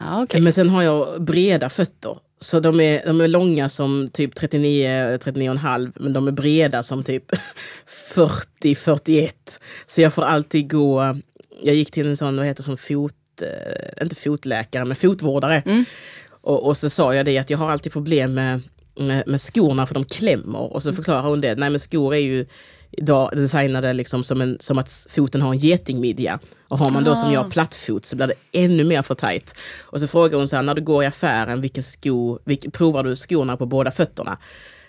Ja, 0.00 0.22
okej. 0.22 0.40
Men 0.40 0.52
sen 0.52 0.68
har 0.68 0.82
jag 0.82 1.22
breda 1.22 1.70
fötter. 1.70 2.18
Så 2.44 2.60
de 2.60 2.80
är, 2.80 3.02
de 3.06 3.20
är 3.20 3.28
långa 3.28 3.68
som 3.68 4.10
typ 4.12 4.34
39, 4.34 4.88
39,5 5.16 5.92
men 5.94 6.12
de 6.12 6.28
är 6.28 6.32
breda 6.32 6.82
som 6.82 7.04
typ 7.04 7.24
40, 8.14 8.74
41. 8.74 9.60
Så 9.86 10.00
jag 10.00 10.14
får 10.14 10.22
alltid 10.22 10.70
gå, 10.70 11.16
jag 11.62 11.74
gick 11.74 11.90
till 11.90 12.06
en 12.06 12.16
sån, 12.16 12.36
vad 12.36 12.46
heter 12.46 12.62
som 12.62 12.76
fot, 12.76 13.14
eh, 13.42 14.02
inte 14.02 14.14
fotläkare, 14.14 14.84
men 14.84 14.96
fotvårdare. 14.96 15.84
Och, 16.30 16.66
och 16.66 16.76
så 16.76 16.90
sa 16.90 17.14
jag 17.14 17.26
det 17.26 17.38
att 17.38 17.50
jag 17.50 17.58
har 17.58 17.70
alltid 17.70 17.92
problem 17.92 18.34
med, 18.34 18.60
med, 18.96 19.22
med 19.26 19.40
skorna 19.40 19.86
för 19.86 19.94
de 19.94 20.04
klämmer. 20.04 20.72
Och 20.72 20.82
så 20.82 20.92
förklarar 20.92 21.22
hon 21.22 21.40
det, 21.40 21.54
nej 21.54 21.70
men 21.70 21.80
skor 21.80 22.14
är 22.14 22.18
ju 22.18 22.46
idag 22.90 23.30
designade 23.36 23.92
liksom 23.92 24.24
som, 24.24 24.40
en, 24.40 24.56
som 24.60 24.78
att 24.78 25.06
foten 25.10 25.42
har 25.42 25.52
en 25.52 25.58
getingmidja. 25.58 26.38
Och 26.68 26.78
har 26.78 26.90
man 26.90 27.04
då 27.04 27.16
som 27.16 27.32
jag 27.32 27.50
plattfot 27.50 28.04
så 28.04 28.16
blir 28.16 28.26
det 28.26 28.34
ännu 28.52 28.84
mer 28.84 29.02
för 29.02 29.14
tajt. 29.14 29.54
Och 29.80 30.00
så 30.00 30.08
frågar 30.08 30.38
hon 30.38 30.48
så 30.48 30.56
här, 30.56 30.62
när 30.62 30.74
du 30.74 30.80
går 30.80 31.02
i 31.02 31.06
affären, 31.06 31.60
vilken 31.60 31.82
sko, 31.82 32.38
vilken, 32.44 32.70
provar 32.70 33.02
du 33.04 33.16
skorna 33.16 33.56
på 33.56 33.66
båda 33.66 33.90
fötterna? 33.90 34.38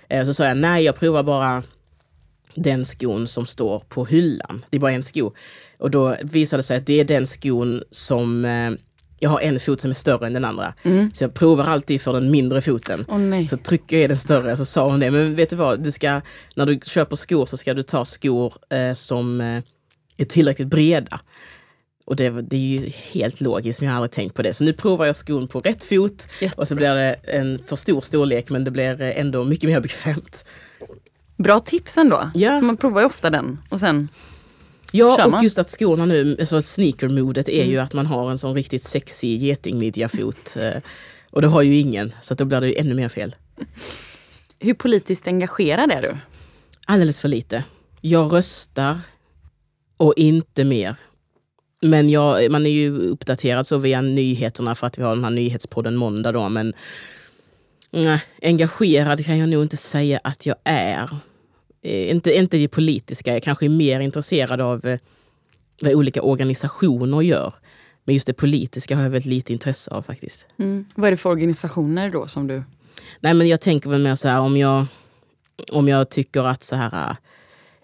Eh, 0.09 0.25
så 0.25 0.33
sa 0.33 0.45
jag, 0.45 0.57
nej 0.57 0.83
jag 0.83 0.95
provar 0.95 1.23
bara 1.23 1.63
den 2.55 2.85
skon 2.85 3.27
som 3.27 3.45
står 3.45 3.79
på 3.79 4.05
hyllan. 4.05 4.65
Det 4.69 4.77
är 4.77 4.81
bara 4.81 4.91
en 4.91 5.03
sko. 5.03 5.31
Och 5.77 5.91
då 5.91 6.15
visade 6.21 6.59
det 6.59 6.63
sig 6.63 6.77
att 6.77 6.85
det 6.85 6.99
är 6.99 7.05
den 7.05 7.27
skon 7.27 7.83
som 7.91 8.45
eh, 8.45 8.71
jag 9.19 9.29
har 9.29 9.39
en 9.39 9.59
fot 9.59 9.81
som 9.81 9.89
är 9.89 9.95
större 9.95 10.27
än 10.27 10.33
den 10.33 10.45
andra. 10.45 10.73
Så 11.13 11.23
jag 11.23 11.33
provar 11.33 11.65
alltid 11.65 12.01
för 12.01 12.13
den 12.13 12.31
mindre 12.31 12.61
foten. 12.61 13.05
Nej. 13.09 13.47
Så 13.47 13.57
trycker 13.57 13.95
jag 13.95 14.03
i 14.03 14.07
den 14.07 14.17
större 14.17 14.57
så 14.57 14.65
sa 14.65 14.89
hon 14.89 14.99
det. 14.99 15.11
Men 15.11 15.35
vet 15.35 15.49
du 15.49 15.55
vad, 15.55 15.83
du 15.83 15.91
ska, 15.91 16.21
när 16.55 16.65
du 16.65 16.79
köper 16.83 17.15
skor 17.15 17.45
så 17.45 17.57
ska 17.57 17.73
du 17.73 17.83
ta 17.83 18.05
skor 18.05 18.53
eh, 18.69 18.93
som 18.93 19.41
eh, 19.41 19.63
är 20.17 20.25
tillräckligt 20.25 20.67
breda. 20.67 21.19
Och 22.05 22.15
det, 22.15 22.29
det 22.29 22.55
är 22.55 22.79
ju 22.81 22.89
helt 22.89 23.41
logiskt, 23.41 23.81
men 23.81 23.87
jag 23.87 23.93
har 23.93 23.97
aldrig 23.97 24.11
tänkt 24.11 24.35
på 24.35 24.41
det. 24.41 24.53
Så 24.53 24.63
nu 24.63 24.73
provar 24.73 25.05
jag 25.05 25.15
skon 25.15 25.47
på 25.47 25.61
rätt 25.61 25.83
fot 25.83 26.27
Jättebra. 26.41 26.61
och 26.61 26.67
så 26.67 26.75
blir 26.75 26.95
det 26.95 27.13
en 27.23 27.59
för 27.67 27.75
stor 27.75 28.01
storlek 28.01 28.49
men 28.49 28.63
det 28.63 28.71
blir 28.71 29.01
ändå 29.01 29.43
mycket 29.43 29.69
mer 29.69 29.79
bekvämt. 29.81 30.45
Bra 31.37 31.59
tips 31.59 31.97
ändå. 31.97 32.31
Ja. 32.33 32.61
Man 32.61 32.77
provar 32.77 33.01
ju 33.01 33.05
ofta 33.05 33.29
den 33.29 33.59
och 33.69 33.79
sen... 33.79 34.09
Ja, 34.91 35.25
och 35.25 35.43
just 35.43 35.57
att 35.57 35.69
skorna 35.69 36.05
nu, 36.05 36.37
alltså 36.39 36.61
sneaker-modet 36.61 37.49
är 37.49 37.65
ju 37.65 37.77
att 37.79 37.93
man 37.93 38.05
har 38.05 38.31
en 38.31 38.37
sån 38.37 38.53
riktigt 38.53 38.83
sexig 38.83 39.43
getingmidjafot. 39.43 40.55
eh, 40.61 40.81
Och 41.31 41.41
det 41.41 41.47
har 41.47 41.61
ju 41.61 41.75
ingen, 41.77 42.13
så 42.21 42.33
då 42.33 42.45
blir 42.45 42.61
det 42.61 42.67
ju 42.67 42.75
ännu 42.75 42.93
mer 42.93 43.09
fel. 43.09 43.35
Hur 44.59 44.73
politiskt 44.73 45.27
engagerad 45.27 45.91
är 45.91 46.01
du? 46.01 46.17
Alldeles 46.85 47.19
för 47.19 47.27
lite. 47.27 47.63
Jag 48.01 48.33
röstar 48.33 48.99
och 49.97 50.13
inte 50.17 50.63
mer. 50.63 50.95
Men 51.81 52.09
jag, 52.09 52.51
man 52.51 52.65
är 52.65 52.69
ju 52.69 52.97
uppdaterad 52.97 53.67
så 53.67 53.77
via 53.77 54.01
nyheterna 54.01 54.75
för 54.75 54.87
att 54.87 54.97
vi 54.97 55.03
har 55.03 55.15
den 55.15 55.23
här 55.23 55.31
nyhetspodden 55.31 55.95
måndag. 55.95 56.31
Då, 56.31 56.49
men 56.49 56.73
nej, 57.91 58.23
engagerad 58.41 59.25
kan 59.25 59.37
jag 59.37 59.49
nog 59.49 59.63
inte 59.63 59.77
säga 59.77 60.19
att 60.23 60.45
jag 60.45 60.55
är. 60.63 61.09
Eh, 61.81 62.11
inte, 62.11 62.37
inte 62.37 62.57
det 62.57 62.67
politiska, 62.67 63.33
jag 63.33 63.43
kanske 63.43 63.65
är 63.65 63.69
mer 63.69 63.99
intresserad 63.99 64.61
av 64.61 64.85
eh, 64.85 64.99
vad 65.81 65.93
olika 65.93 66.21
organisationer 66.21 67.21
gör. 67.21 67.53
Men 68.03 68.15
just 68.15 68.27
det 68.27 68.33
politiska 68.33 68.95
har 68.95 69.03
jag 69.03 69.09
väldigt 69.09 69.29
lite 69.29 69.53
intresse 69.53 69.91
av 69.91 70.01
faktiskt. 70.01 70.45
Mm. 70.59 70.85
Vad 70.95 71.07
är 71.07 71.11
det 71.11 71.17
för 71.17 71.29
organisationer 71.29 72.09
då 72.09 72.27
som 72.27 72.47
du... 72.47 72.63
Nej 73.19 73.33
men 73.33 73.47
jag 73.47 73.61
tänker 73.61 73.89
väl 73.89 74.01
mer 74.01 74.15
så 74.15 74.27
här 74.27 74.39
om 74.39 74.57
jag, 74.57 74.85
om 75.71 75.87
jag 75.87 76.09
tycker 76.09 76.43
att 76.43 76.63
så 76.63 76.75
här 76.75 77.15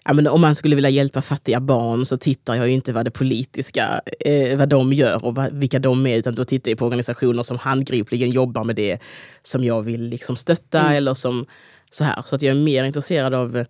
ja, 0.04 0.12
men 0.12 0.26
om 0.26 0.40
man 0.40 0.54
skulle 0.54 0.74
vilja 0.74 0.90
hjälpa 0.90 1.22
fattiga 1.22 1.60
barn 1.60 2.06
så 2.06 2.16
tittar 2.16 2.54
jag 2.54 2.68
inte 2.68 2.92
vad 2.92 3.04
det 3.04 3.10
politiska, 3.10 4.00
eh, 4.20 4.58
vad 4.58 4.68
de 4.68 4.92
gör 4.92 5.24
och 5.24 5.34
vad, 5.34 5.52
vilka 5.52 5.78
de 5.78 6.06
är, 6.06 6.16
utan 6.16 6.34
då 6.34 6.44
tittar 6.44 6.70
jag 6.70 6.78
på 6.78 6.86
organisationer 6.86 7.42
som 7.42 7.58
handgripligen 7.58 8.30
jobbar 8.30 8.64
med 8.64 8.76
det 8.76 8.98
som 9.42 9.64
jag 9.64 9.82
vill 9.82 10.02
liksom 10.02 10.36
stötta 10.36 10.80
mm. 10.80 10.92
eller 10.92 11.14
som 11.14 11.46
så 11.90 12.04
här. 12.04 12.22
Så 12.26 12.36
att 12.36 12.42
jag 12.42 12.56
är 12.56 12.60
mer 12.60 12.84
intresserad 12.84 13.34
av 13.34 13.64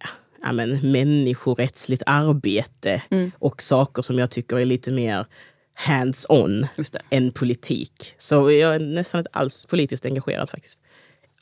ja, 0.00 0.08
ja, 0.42 0.52
men, 0.52 0.92
människorättsligt 0.92 2.02
arbete 2.06 3.02
mm. 3.10 3.30
och 3.38 3.62
saker 3.62 4.02
som 4.02 4.18
jag 4.18 4.30
tycker 4.30 4.58
är 4.58 4.64
lite 4.64 4.90
mer 4.90 5.26
hands-on 5.74 6.66
än 7.10 7.32
politik. 7.32 8.14
Så 8.18 8.50
jag 8.50 8.74
är 8.74 8.80
nästan 8.80 9.18
inte 9.18 9.30
alls 9.32 9.66
politiskt 9.66 10.04
engagerad 10.04 10.50
faktiskt. 10.50 10.80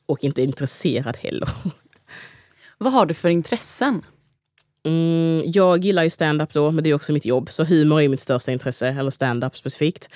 Och 0.06 0.24
inte 0.24 0.42
intresserad 0.42 1.16
heller. 1.16 1.48
Vad 2.82 2.92
har 2.92 3.06
du 3.06 3.14
för 3.14 3.28
intressen? 3.28 4.02
Mm, 4.86 5.42
jag 5.46 5.84
gillar 5.84 6.02
ju 6.02 6.10
stand-up 6.10 6.52
då, 6.52 6.70
men 6.70 6.84
det 6.84 6.90
är 6.90 6.94
också 6.94 7.12
mitt 7.12 7.26
jobb. 7.26 7.50
Så 7.50 7.64
humor 7.64 8.00
är 8.00 8.08
mitt 8.08 8.20
största 8.20 8.52
intresse, 8.52 8.88
eller 8.88 9.10
stand-up 9.10 9.56
specifikt. 9.56 10.08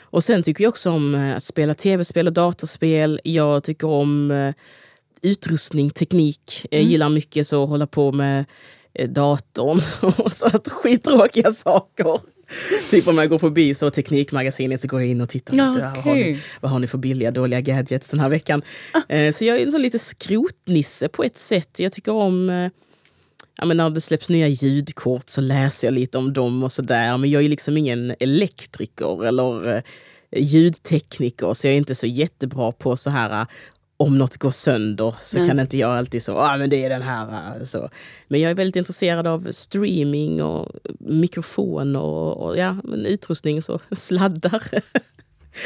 Och 0.00 0.24
sen 0.24 0.42
tycker 0.42 0.64
jag 0.64 0.68
också 0.68 0.90
om 0.90 1.14
eh, 1.14 1.36
att 1.36 1.42
spela 1.42 1.74
tv-spel 1.74 2.26
och 2.26 2.32
datorspel. 2.32 3.20
Jag 3.24 3.64
tycker 3.64 3.88
om 3.88 4.30
uh, 4.30 4.52
utrustning, 5.22 5.90
teknik. 5.90 6.66
Jag 6.70 6.80
mm. 6.80 6.90
gillar 6.90 7.08
mycket 7.08 7.48
så 7.48 7.62
att 7.62 7.68
hålla 7.68 7.86
på 7.86 8.12
med 8.12 8.44
uh, 9.00 9.08
datorn 9.08 9.80
och 10.24 10.32
så 10.32 10.46
att 10.46 10.68
skittråkiga 10.68 11.52
saker. 11.52 12.20
typ 12.90 13.08
om 13.08 13.18
jag 13.18 13.28
går 13.28 13.38
förbi 13.38 13.74
så 13.74 13.90
Teknikmagasinet 13.90 14.80
så 14.80 14.88
går 14.88 15.00
jag 15.00 15.10
in 15.10 15.20
och 15.20 15.28
tittar 15.28 15.52
lite. 15.52 15.64
Okay. 15.70 15.82
Vad, 15.94 16.04
har 16.04 16.14
ni, 16.14 16.38
vad 16.60 16.70
har 16.70 16.78
ni 16.78 16.86
för 16.86 16.98
billiga 16.98 17.30
dåliga 17.30 17.60
gadgets 17.60 18.08
den 18.08 18.20
här 18.20 18.28
veckan? 18.28 18.62
Ah. 18.92 19.14
Eh, 19.14 19.32
så 19.32 19.44
jag 19.44 19.60
är 19.60 19.66
en 19.66 19.72
sån 19.72 19.82
lite 19.82 19.98
skrotnisse 19.98 21.08
på 21.08 21.24
ett 21.24 21.38
sätt. 21.38 21.70
Jag 21.76 21.92
tycker 21.92 22.12
om 22.12 22.50
eh, 22.50 22.68
ja, 23.58 23.64
men 23.64 23.76
när 23.76 23.90
det 23.90 24.00
släpps 24.00 24.30
nya 24.30 24.48
ljudkort 24.48 25.28
så 25.28 25.40
läser 25.40 25.86
jag 25.86 25.94
lite 25.94 26.18
om 26.18 26.32
dem 26.32 26.64
och 26.64 26.72
sådär. 26.72 27.18
Men 27.18 27.30
jag 27.30 27.44
är 27.44 27.48
liksom 27.48 27.76
ingen 27.76 28.14
elektriker 28.20 29.24
eller 29.24 29.76
eh, 29.76 29.82
ljudtekniker 30.36 31.54
så 31.54 31.66
jag 31.66 31.74
är 31.74 31.78
inte 31.78 31.94
så 31.94 32.06
jättebra 32.06 32.72
på 32.72 32.96
så 32.96 33.10
här 33.10 33.46
om 33.96 34.18
något 34.18 34.36
går 34.36 34.50
sönder 34.50 35.14
så 35.22 35.36
mm. 35.36 35.48
kan 35.48 35.60
inte 35.60 35.76
jag 35.76 35.90
alltid 35.90 36.22
så, 36.22 36.38
ah, 36.38 36.56
men 36.56 36.70
det 36.70 36.84
är 36.84 36.90
den 36.90 37.02
här. 37.02 37.64
Så. 37.64 37.90
Men 38.28 38.40
jag 38.40 38.50
är 38.50 38.54
väldigt 38.54 38.76
intresserad 38.76 39.26
av 39.26 39.52
streaming 39.52 40.42
och 40.42 40.72
mikrofoner 40.98 42.00
och, 42.00 42.46
och 42.46 42.58
ja, 42.58 42.76
men 42.84 43.06
utrustning, 43.06 43.62
så 43.62 43.80
sladdar. 43.90 44.62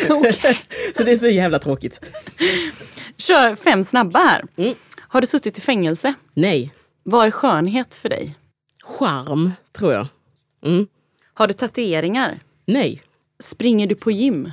Okay. 0.09 0.57
så 0.97 1.05
det 1.05 1.13
är 1.13 1.17
så 1.17 1.29
jävla 1.29 1.59
tråkigt. 1.59 2.01
Kör 3.17 3.55
fem 3.55 3.85
snabba 3.85 4.19
här. 4.19 4.45
Mm. 4.57 4.75
Har 5.09 5.21
du 5.21 5.27
suttit 5.27 5.59
i 5.59 5.61
fängelse? 5.61 6.15
Nej. 6.35 6.73
Vad 7.03 7.27
är 7.27 7.31
skönhet 7.31 7.95
för 7.95 8.09
dig? 8.09 8.35
Charm, 8.85 9.53
tror 9.73 9.93
jag. 9.93 10.07
Mm. 10.67 10.87
Har 11.35 11.47
du 11.47 11.55
tatueringar? 11.55 12.39
Nej. 12.67 13.03
Springer 13.41 13.87
du 13.87 13.95
på 13.95 14.11
gym? 14.11 14.53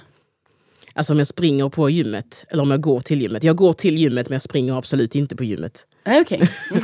Alltså 0.96 1.14
om 1.14 1.20
jag 1.20 1.28
springer 1.28 1.70
på 1.70 1.90
gymmet, 1.90 2.46
eller 2.50 2.64
om 2.64 2.72
jag 2.72 2.82
går 2.82 3.00
till 3.00 3.22
gymmet. 3.22 3.44
Jag 3.44 3.56
går 3.56 3.74
till 3.74 3.98
gymmet 3.98 4.30
men 4.30 4.36
jag 4.36 4.42
springer 4.42 4.78
absolut 4.78 5.16
inte 5.16 5.36
på 5.36 5.44
gymmet. 5.44 5.88
Okej. 6.06 6.22
Okay. 6.22 6.48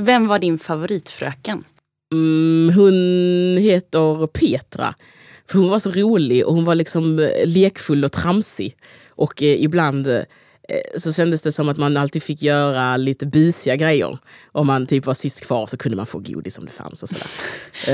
Vem 0.00 0.26
var 0.26 0.38
din 0.38 0.58
favoritfröken? 0.58 1.64
Mm, 2.12 2.74
hon 2.74 2.92
heter 3.62 4.26
Petra. 4.26 4.94
För 5.46 5.58
hon 5.58 5.68
var 5.68 5.78
så 5.78 5.90
rolig 5.90 6.46
och 6.46 6.54
hon 6.54 6.64
var 6.64 6.74
liksom 6.74 7.18
eh, 7.18 7.46
lekfull 7.46 8.04
och 8.04 8.12
tramsig. 8.12 8.76
Och 9.08 9.42
eh, 9.42 9.62
ibland 9.62 10.06
eh, 10.06 10.22
så 10.96 11.12
kändes 11.12 11.42
det 11.42 11.52
som 11.52 11.68
att 11.68 11.76
man 11.76 11.96
alltid 11.96 12.22
fick 12.22 12.42
göra 12.42 12.96
lite 12.96 13.26
busiga 13.26 13.76
grejer. 13.76 14.18
Om 14.52 14.66
man 14.66 14.86
typ 14.86 15.06
var 15.06 15.14
sist 15.14 15.40
kvar 15.40 15.66
så 15.66 15.76
kunde 15.76 15.96
man 15.96 16.06
få 16.06 16.18
godis 16.18 16.58
om 16.58 16.64
det 16.64 16.70
fanns. 16.70 17.02
Och 17.02 17.08
sådär. 17.08 17.26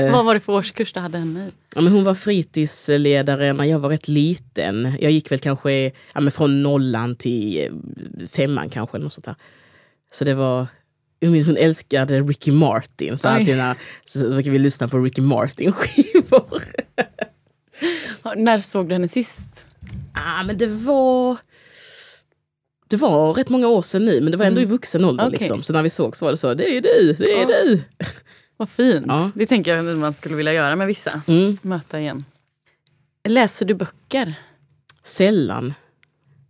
Eh, 0.05 0.11
Vad 0.13 0.25
var 0.25 0.33
det 0.33 0.39
för 0.39 0.53
årskurs 0.53 0.93
du 0.93 0.99
hade 0.99 1.17
henne 1.17 1.47
i? 1.47 1.51
Ja, 1.75 1.81
men 1.81 1.93
hon 1.93 2.03
var 2.03 2.15
fritidsledare 2.15 3.53
när 3.53 3.65
jag 3.65 3.79
var 3.79 3.89
rätt 3.89 4.07
liten. 4.07 4.93
Jag 4.99 5.11
gick 5.11 5.31
väl 5.31 5.39
kanske 5.39 5.91
ja, 6.13 6.21
men 6.21 6.31
från 6.31 6.63
nollan 6.63 7.15
till 7.15 7.59
eh, 7.59 8.27
femman 8.27 8.69
kanske. 8.69 8.97
Eller 8.97 9.03
något 9.03 9.13
sånt 9.13 9.25
där. 9.25 9.35
Så 10.13 10.25
det 10.25 10.35
var... 10.35 10.67
Jag 11.19 11.31
minns 11.31 11.47
hon 11.47 11.57
älskade 11.57 12.21
Ricky 12.21 12.51
Martin. 12.51 13.17
Så 13.17 13.27
alltid 13.27 13.57
när 13.57 13.75
så 14.05 14.19
brukade 14.19 14.49
vi 14.49 14.59
lyssna 14.59 14.87
på 14.87 14.99
Ricky 14.99 15.21
Martin-skivor. 15.21 16.63
när 18.35 18.59
såg 18.59 18.89
du 18.89 18.93
henne 18.95 19.07
sist? 19.07 19.65
Ah, 20.13 20.43
men 20.43 20.57
det 20.57 20.67
var 20.67 21.37
det 22.87 22.97
var 22.97 23.33
rätt 23.33 23.49
många 23.49 23.67
år 23.67 23.81
sedan 23.81 24.05
nu, 24.05 24.21
men 24.21 24.31
det 24.31 24.37
var 24.37 24.45
ändå 24.45 24.61
mm. 24.61 24.69
i 24.69 24.71
vuxen 24.71 25.05
ålder. 25.05 25.27
Okay. 25.27 25.39
Liksom. 25.39 25.63
Så 25.63 25.73
när 25.73 25.83
vi 25.83 25.89
såg 25.89 26.15
så 26.15 26.25
var 26.25 26.31
det 26.31 26.37
så, 26.37 26.53
det 26.53 26.77
är 26.77 26.81
du, 26.81 27.13
det 27.13 27.31
är 27.31 27.41
ja. 27.41 27.47
du. 27.47 27.81
Vad 28.57 28.69
fint. 28.69 29.05
Ja. 29.07 29.31
Det 29.35 29.45
tänker 29.45 29.75
jag 29.75 29.89
att 29.89 29.97
man 29.97 30.13
skulle 30.13 30.35
vilja 30.35 30.53
göra 30.53 30.75
med 30.75 30.87
vissa. 30.87 31.21
Mm. 31.27 31.57
Möta 31.61 31.99
igen. 31.99 32.25
Läser 33.27 33.65
du 33.65 33.73
böcker? 33.73 34.35
Sällan. 35.03 35.73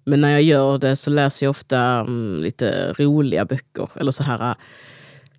Men 0.06 0.22
när 0.22 0.30
jag 0.30 0.42
gör 0.42 0.78
det 0.78 0.96
så 0.96 1.10
läser 1.10 1.46
jag 1.46 1.52
ofta 1.52 2.02
um, 2.02 2.38
lite 2.42 2.94
roliga 2.94 3.46
böcker. 3.46 3.90
Eller 3.96 4.12
så 4.12 4.24
här 4.24 4.56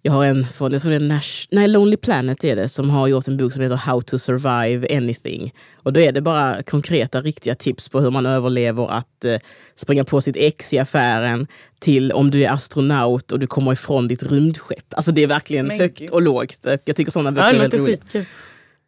jag 0.02 0.12
har 0.12 0.25
en 0.25 0.45
från 0.45 0.73
jag 0.73 0.83
tror 0.83 0.90
det 0.90 0.97
är 0.97 1.00
Nash, 1.00 1.47
nej, 1.50 1.69
Lonely 1.69 1.97
Planet 1.97 2.45
är 2.45 2.57
det, 2.57 2.69
som 2.69 2.90
har 2.90 3.09
gjort 3.09 3.28
en 3.28 3.37
bok 3.37 3.52
som 3.52 3.62
heter 3.62 3.76
How 3.76 4.00
to 4.00 4.19
survive 4.19 4.97
anything. 4.97 5.55
Och 5.83 5.93
då 5.93 6.00
är 6.00 6.12
det 6.12 6.21
bara 6.21 6.62
konkreta, 6.62 7.21
riktiga 7.21 7.55
tips 7.55 7.88
på 7.88 8.00
hur 8.00 8.11
man 8.11 8.26
överlever 8.26 8.90
att 8.90 9.25
eh, 9.25 9.37
springa 9.75 10.05
på 10.05 10.21
sitt 10.21 10.37
ex 10.37 10.73
i 10.73 10.78
affären 10.78 11.47
till 11.78 12.12
om 12.12 12.31
du 12.31 12.45
är 12.45 12.50
astronaut 12.50 13.33
och 13.33 13.38
du 13.38 13.47
kommer 13.47 13.73
ifrån 13.73 14.09
ditt 14.09 14.23
rymdskepp. 14.23 14.95
Alltså 14.95 15.12
det 15.12 15.23
är 15.23 15.26
verkligen 15.26 15.67
Men 15.67 15.81
högt 15.81 15.99
Gud. 15.99 16.11
och 16.11 16.23
lågt. 16.23 16.59
Jag 16.85 16.97
tycker 16.97 17.11
sådana 17.11 17.33
böcker 17.33 17.49
ja, 17.49 17.55
är 17.55 17.59
väldigt 17.59 17.81
roliga. 17.81 18.26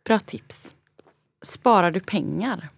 Bra 0.07 0.19
tips. 0.19 0.75
Sparar 1.43 1.90
du 1.90 2.00
pengar? 2.00 2.69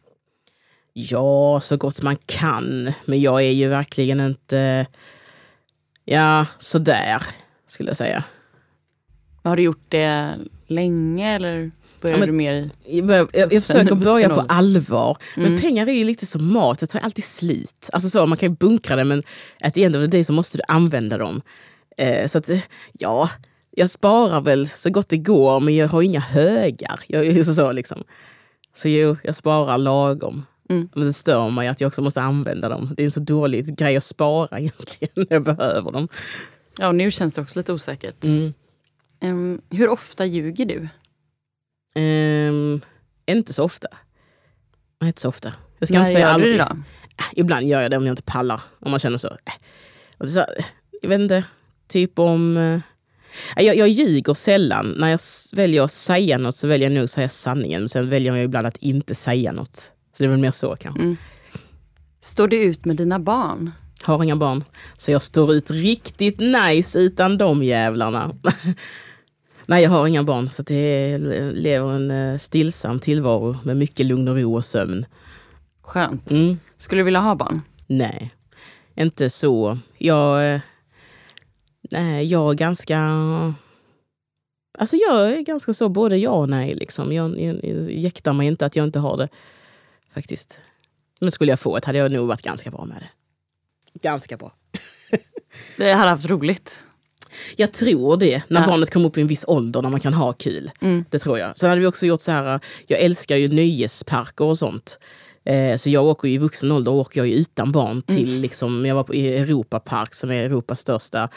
Ja, 0.93 1.61
så 1.63 1.77
gott 1.77 2.03
man 2.03 2.17
kan. 2.27 2.93
Men 3.05 3.21
jag 3.21 3.43
är 3.43 3.51
ju 3.51 3.69
verkligen 3.69 4.21
inte... 4.21 4.87
Ja, 6.05 6.47
sådär 6.59 7.23
skulle 7.73 7.91
jag 7.91 7.97
säga. 7.97 8.25
Har 9.43 9.57
du 9.57 9.63
gjort 9.63 9.85
det 9.89 10.39
länge 10.67 11.35
eller 11.35 11.71
börjar 12.01 12.17
ja, 12.17 12.19
men, 12.21 12.29
du 12.29 12.33
mer 12.33 12.71
i... 12.85 13.01
Jag, 13.01 13.31
jag, 13.33 13.53
jag 13.53 13.63
försöker 13.63 13.95
börja 13.95 14.29
på 14.29 14.41
allvar. 14.41 15.17
Men 15.37 15.47
mm. 15.47 15.61
pengar 15.61 15.87
är 15.87 15.93
ju 15.93 16.05
lite 16.05 16.27
som 16.27 16.53
mat, 16.53 16.79
det 16.79 16.87
tar 16.87 17.01
alltid 17.01 17.25
slut. 17.25 17.91
Alltså 17.93 18.11
så, 18.11 18.27
man 18.27 18.39
kan 18.39 18.49
ju 18.49 18.57
bunkra 18.57 18.97
det 18.97 19.05
men 19.05 19.23
at 19.61 19.75
the 19.75 19.85
end 19.85 19.97
of 19.97 20.03
the 20.03 20.07
day 20.07 20.25
så 20.25 20.33
måste 20.33 20.59
du 20.59 20.63
använda 20.69 21.19
dem. 21.19 21.41
Eh, 21.97 22.29
så 22.29 22.39
att 22.39 22.51
ja, 22.93 23.31
jag 23.71 23.91
sparar 23.91 24.41
väl 24.41 24.69
så 24.69 24.91
gott 24.91 25.09
det 25.09 25.17
går 25.17 25.61
men 25.61 25.77
jag 25.77 25.89
har 25.89 26.03
inga 26.03 26.21
högar. 26.21 27.01
Jag, 27.07 27.47
så, 27.47 27.73
liksom. 27.73 28.05
så 28.75 28.89
jo, 28.89 29.17
jag 29.25 29.35
sparar 29.35 29.79
lagom. 29.79 30.47
Mm. 30.71 30.89
Men 30.95 31.05
det 31.05 31.13
stör 31.13 31.51
mig 31.51 31.69
att 31.69 31.81
jag 31.81 31.89
också 31.89 32.03
måste 32.03 32.21
använda 32.21 32.69
dem. 32.69 32.95
Det 32.97 33.03
är 33.03 33.05
en 33.05 33.11
så 33.11 33.21
dålig 33.21 33.77
grej 33.77 33.97
att 33.97 34.05
spara 34.05 34.59
egentligen 34.59 35.13
när 35.15 35.27
jag 35.29 35.43
behöver 35.43 35.93
dem. 35.93 36.09
Ja, 36.79 36.93
nu 36.93 37.11
känns 37.11 37.35
det 37.35 37.41
också 37.41 37.59
lite 37.59 37.73
osäkert. 37.73 38.25
Mm. 38.25 38.55
Um, 39.21 39.61
hur 39.71 39.89
ofta 39.89 40.25
ljuger 40.25 40.67
du? 40.67 40.89
Um, 42.01 42.81
inte 43.27 43.53
så 43.53 43.65
ofta. 43.65 43.89
Inte 45.05 45.21
så 45.21 45.29
ofta. 45.29 45.53
Jag 45.79 45.89
ska 45.89 45.99
När 45.99 46.01
inte 46.01 46.13
säga 46.13 46.27
gör 46.27 46.33
aldrig. 46.35 46.53
du 46.53 46.59
det 46.59 46.65
då? 46.65 46.77
Äh, 47.19 47.25
ibland 47.33 47.67
gör 47.67 47.83
jag 47.83 47.91
det 47.91 47.97
om 47.97 48.07
jag 48.07 48.13
inte 48.13 48.23
pallar. 48.23 48.61
Om 48.79 48.91
man 48.91 49.01
känner 49.01 49.19
så. 49.19 49.29
Äh. 49.29 50.27
så 50.27 50.45
jag 51.03 51.09
vet 51.09 51.21
inte, 51.21 51.45
typ 51.89 52.19
om... 52.19 52.57
Uh, 52.57 52.81
jag, 53.57 53.77
jag 53.77 53.89
ljuger 53.89 54.35
sällan. 54.35 54.95
När 54.99 55.09
jag 55.09 55.21
väljer 55.53 55.83
att 55.83 55.93
säga 55.93 56.39
något 56.39 56.57
så 56.57 56.69
väljer 56.69 56.91
jag 56.91 56.95
nog 56.95 57.05
att 57.05 57.11
säga 57.11 57.29
sanningen. 57.29 57.83
Men 57.83 57.89
sen 57.89 58.11
väljer 58.11 58.37
jag 58.37 58.45
ibland 58.45 58.67
att 58.67 58.77
inte 58.77 59.15
säga 59.15 59.53
något. 59.53 59.77
Så 59.77 59.93
det 60.19 60.25
är 60.25 60.29
väl 60.29 60.39
mer 60.39 60.51
så 60.51 60.77
kanske. 60.77 61.03
Mm. 61.03 61.17
Står 62.21 62.49
du 62.49 62.57
ut 62.57 62.85
med 62.85 62.97
dina 62.97 63.19
barn? 63.19 63.71
Har 64.03 64.25
inga 64.25 64.37
barn. 64.37 64.65
Så 64.99 65.11
jag 65.11 65.23
står 65.23 65.55
ut 65.55 65.71
riktigt 65.71 66.41
nice 66.41 66.99
utan 66.99 67.39
de 67.39 67.63
jävlarna. 67.63 68.31
Nej, 69.67 69.83
jag 69.83 69.91
har 69.91 70.07
inga 70.07 70.23
barn. 70.23 70.51
Så 70.51 70.63
det 70.63 71.19
lever 71.53 71.93
en 71.93 72.11
eh, 72.11 72.39
stillsam 72.39 73.01
tillvaro 73.01 73.57
med 73.65 73.77
mycket 73.77 74.07
lugn 74.07 74.29
och 74.29 74.37
ro 74.37 74.55
och 74.55 74.65
sömn. 74.65 75.07
Skönt. 75.83 76.31
Mm. 76.31 76.59
Skulle 76.77 77.01
du 77.01 77.05
vilja 77.05 77.21
ha 77.21 77.35
barn? 77.35 77.61
Nej. 77.87 78.31
inte 78.95 79.31
så. 79.31 79.79
Jag, 79.99 80.55
eh, 80.55 80.61
nej, 81.91 82.27
jag 82.27 82.51
är 82.51 82.55
ganska... 82.55 82.99
Alltså 84.79 84.97
jag 84.97 85.33
är 85.33 85.41
ganska 85.41 85.75
så 85.75 85.89
både 85.89 86.17
ja 86.17 86.31
och 86.31 86.49
nej. 86.49 86.75
Liksom. 86.75 87.13
Jag, 87.13 87.41
jag, 87.41 87.65
jag 87.65 87.91
jäktar 87.91 88.33
mig 88.33 88.47
inte 88.47 88.67
att 88.67 88.77
jag 88.77 88.85
inte 88.85 88.99
har 88.99 89.17
det. 89.17 89.29
Faktiskt. 90.15 90.61
Men 91.21 91.33
skulle 91.33 91.53
jag 91.53 91.61
få 91.61 91.77
ett 91.77 91.85
hade 91.85 91.99
jag 91.99 92.13
nog 92.13 92.29
varit 92.29 92.43
ganska 92.43 92.71
bra 92.71 92.85
med 92.85 92.97
det. 92.97 93.09
Ganska 94.03 94.37
bra. 94.37 94.53
Det 95.77 95.93
hade 95.93 96.11
haft 96.11 96.27
roligt. 96.27 96.79
Jag 97.57 97.73
tror 97.73 98.17
det, 98.17 98.43
när 98.49 98.61
Ja. 98.61 98.67
barnet 98.67 98.91
kommer 98.91 99.07
upp 99.09 99.19
i 99.19 99.21
en 99.21 99.27
viss 99.27 99.45
ålder 99.49 99.83
när 99.83 99.91
man 99.91 100.01
kan 100.01 100.15
ha 100.15 100.33
kul. 100.33 100.71
Mm. 100.81 101.05
Det 101.11 101.19
tror 101.19 101.39
jag. 101.39 101.59
Sen 101.59 101.69
hade 101.69 101.81
vi 101.81 101.87
också 101.87 102.07
gjort 102.07 102.21
så 102.21 102.33
här, 102.33 102.61
jag 102.87 103.01
älskar 103.01 103.37
ju 103.37 103.49
nöjesparker 103.49 104.45
och 104.45 104.59
sånt. 104.59 104.99
Eh, 105.45 105.77
så 105.77 105.91
jag 105.91 106.05
åker 106.05 106.29
ju 106.29 106.35
i 106.35 106.39
vuxen 106.39 106.73
ålder 106.73 106.93
åker 106.93 107.21
jag 107.21 107.29
utan 107.29 107.73
barn 107.73 108.03
till, 108.03 108.41
liksom, 108.41 108.87
jag 108.87 108.95
var 108.95 109.05
på, 109.05 109.13
Europapark 109.13 110.15
som 110.15 110.31
är 110.31 110.45
Europas 110.45 110.81
största. 110.81 111.29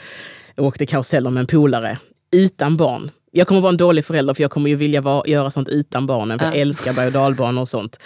Jag 0.56 0.66
åkte 0.66 0.86
karuseller 0.86 1.30
med 1.30 1.42
en 1.42 1.48
polare, 1.48 1.98
utan 2.32 2.78
barn. 2.78 3.12
Jag 3.32 3.48
kommer 3.48 3.62
vara 3.62 3.70
en 3.70 3.78
dålig 3.78 4.06
förälder 4.06 4.34
för 4.34 4.42
jag 4.42 4.52
kommer 4.52 4.70
ju 4.70 4.76
vilja 4.76 5.02
vara, 5.02 5.28
göra 5.28 5.52
sånt 5.52 5.70
utan 5.70 6.08
barnen. 6.08 6.40
För 6.40 6.46
jag 6.46 6.56
Ja. 6.56 6.62
älskar 6.62 6.94
berg 6.94 7.08
och 7.08 7.14
dalbanor 7.14 7.62
och 7.62 7.70
sånt. 7.70 8.00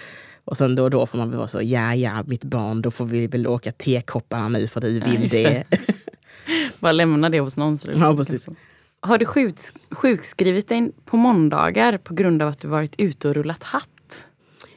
Och 0.49 0.57
sen 0.57 0.75
då 0.75 0.83
och 0.83 0.89
då 0.89 1.05
får 1.05 1.17
man 1.17 1.29
väl 1.29 1.37
vara 1.37 1.47
så, 1.47 1.61
ja 1.63 1.95
ja 1.95 2.23
mitt 2.27 2.43
barn, 2.43 2.81
då 2.81 2.91
får 2.91 3.05
vi 3.05 3.27
väl 3.27 3.47
åka 3.47 3.71
tekopparna 3.71 4.47
nu 4.49 4.67
för 4.67 4.81
du 4.81 4.97
Ja, 4.97 5.05
vill 5.05 5.21
just 5.21 5.33
det. 5.35 5.63
Bara 6.79 6.91
lämna 6.91 7.29
det 7.29 7.39
hos 7.39 7.57
någon. 7.57 7.77
Så 7.77 7.91
Ja, 7.95 8.15
precis. 8.15 8.47
Har 9.01 9.17
du 9.17 9.25
sjuks 9.25 9.73
sjukskrivit 9.91 10.67
dig 10.67 10.91
på 11.05 11.17
måndagar 11.17 11.97
på 11.97 12.13
grund 12.13 12.41
av 12.41 12.47
att 12.47 12.59
du 12.59 12.67
varit 12.67 12.95
ute 12.97 13.27
och 13.29 13.35
rullat 13.35 13.63
hatt? 13.63 13.89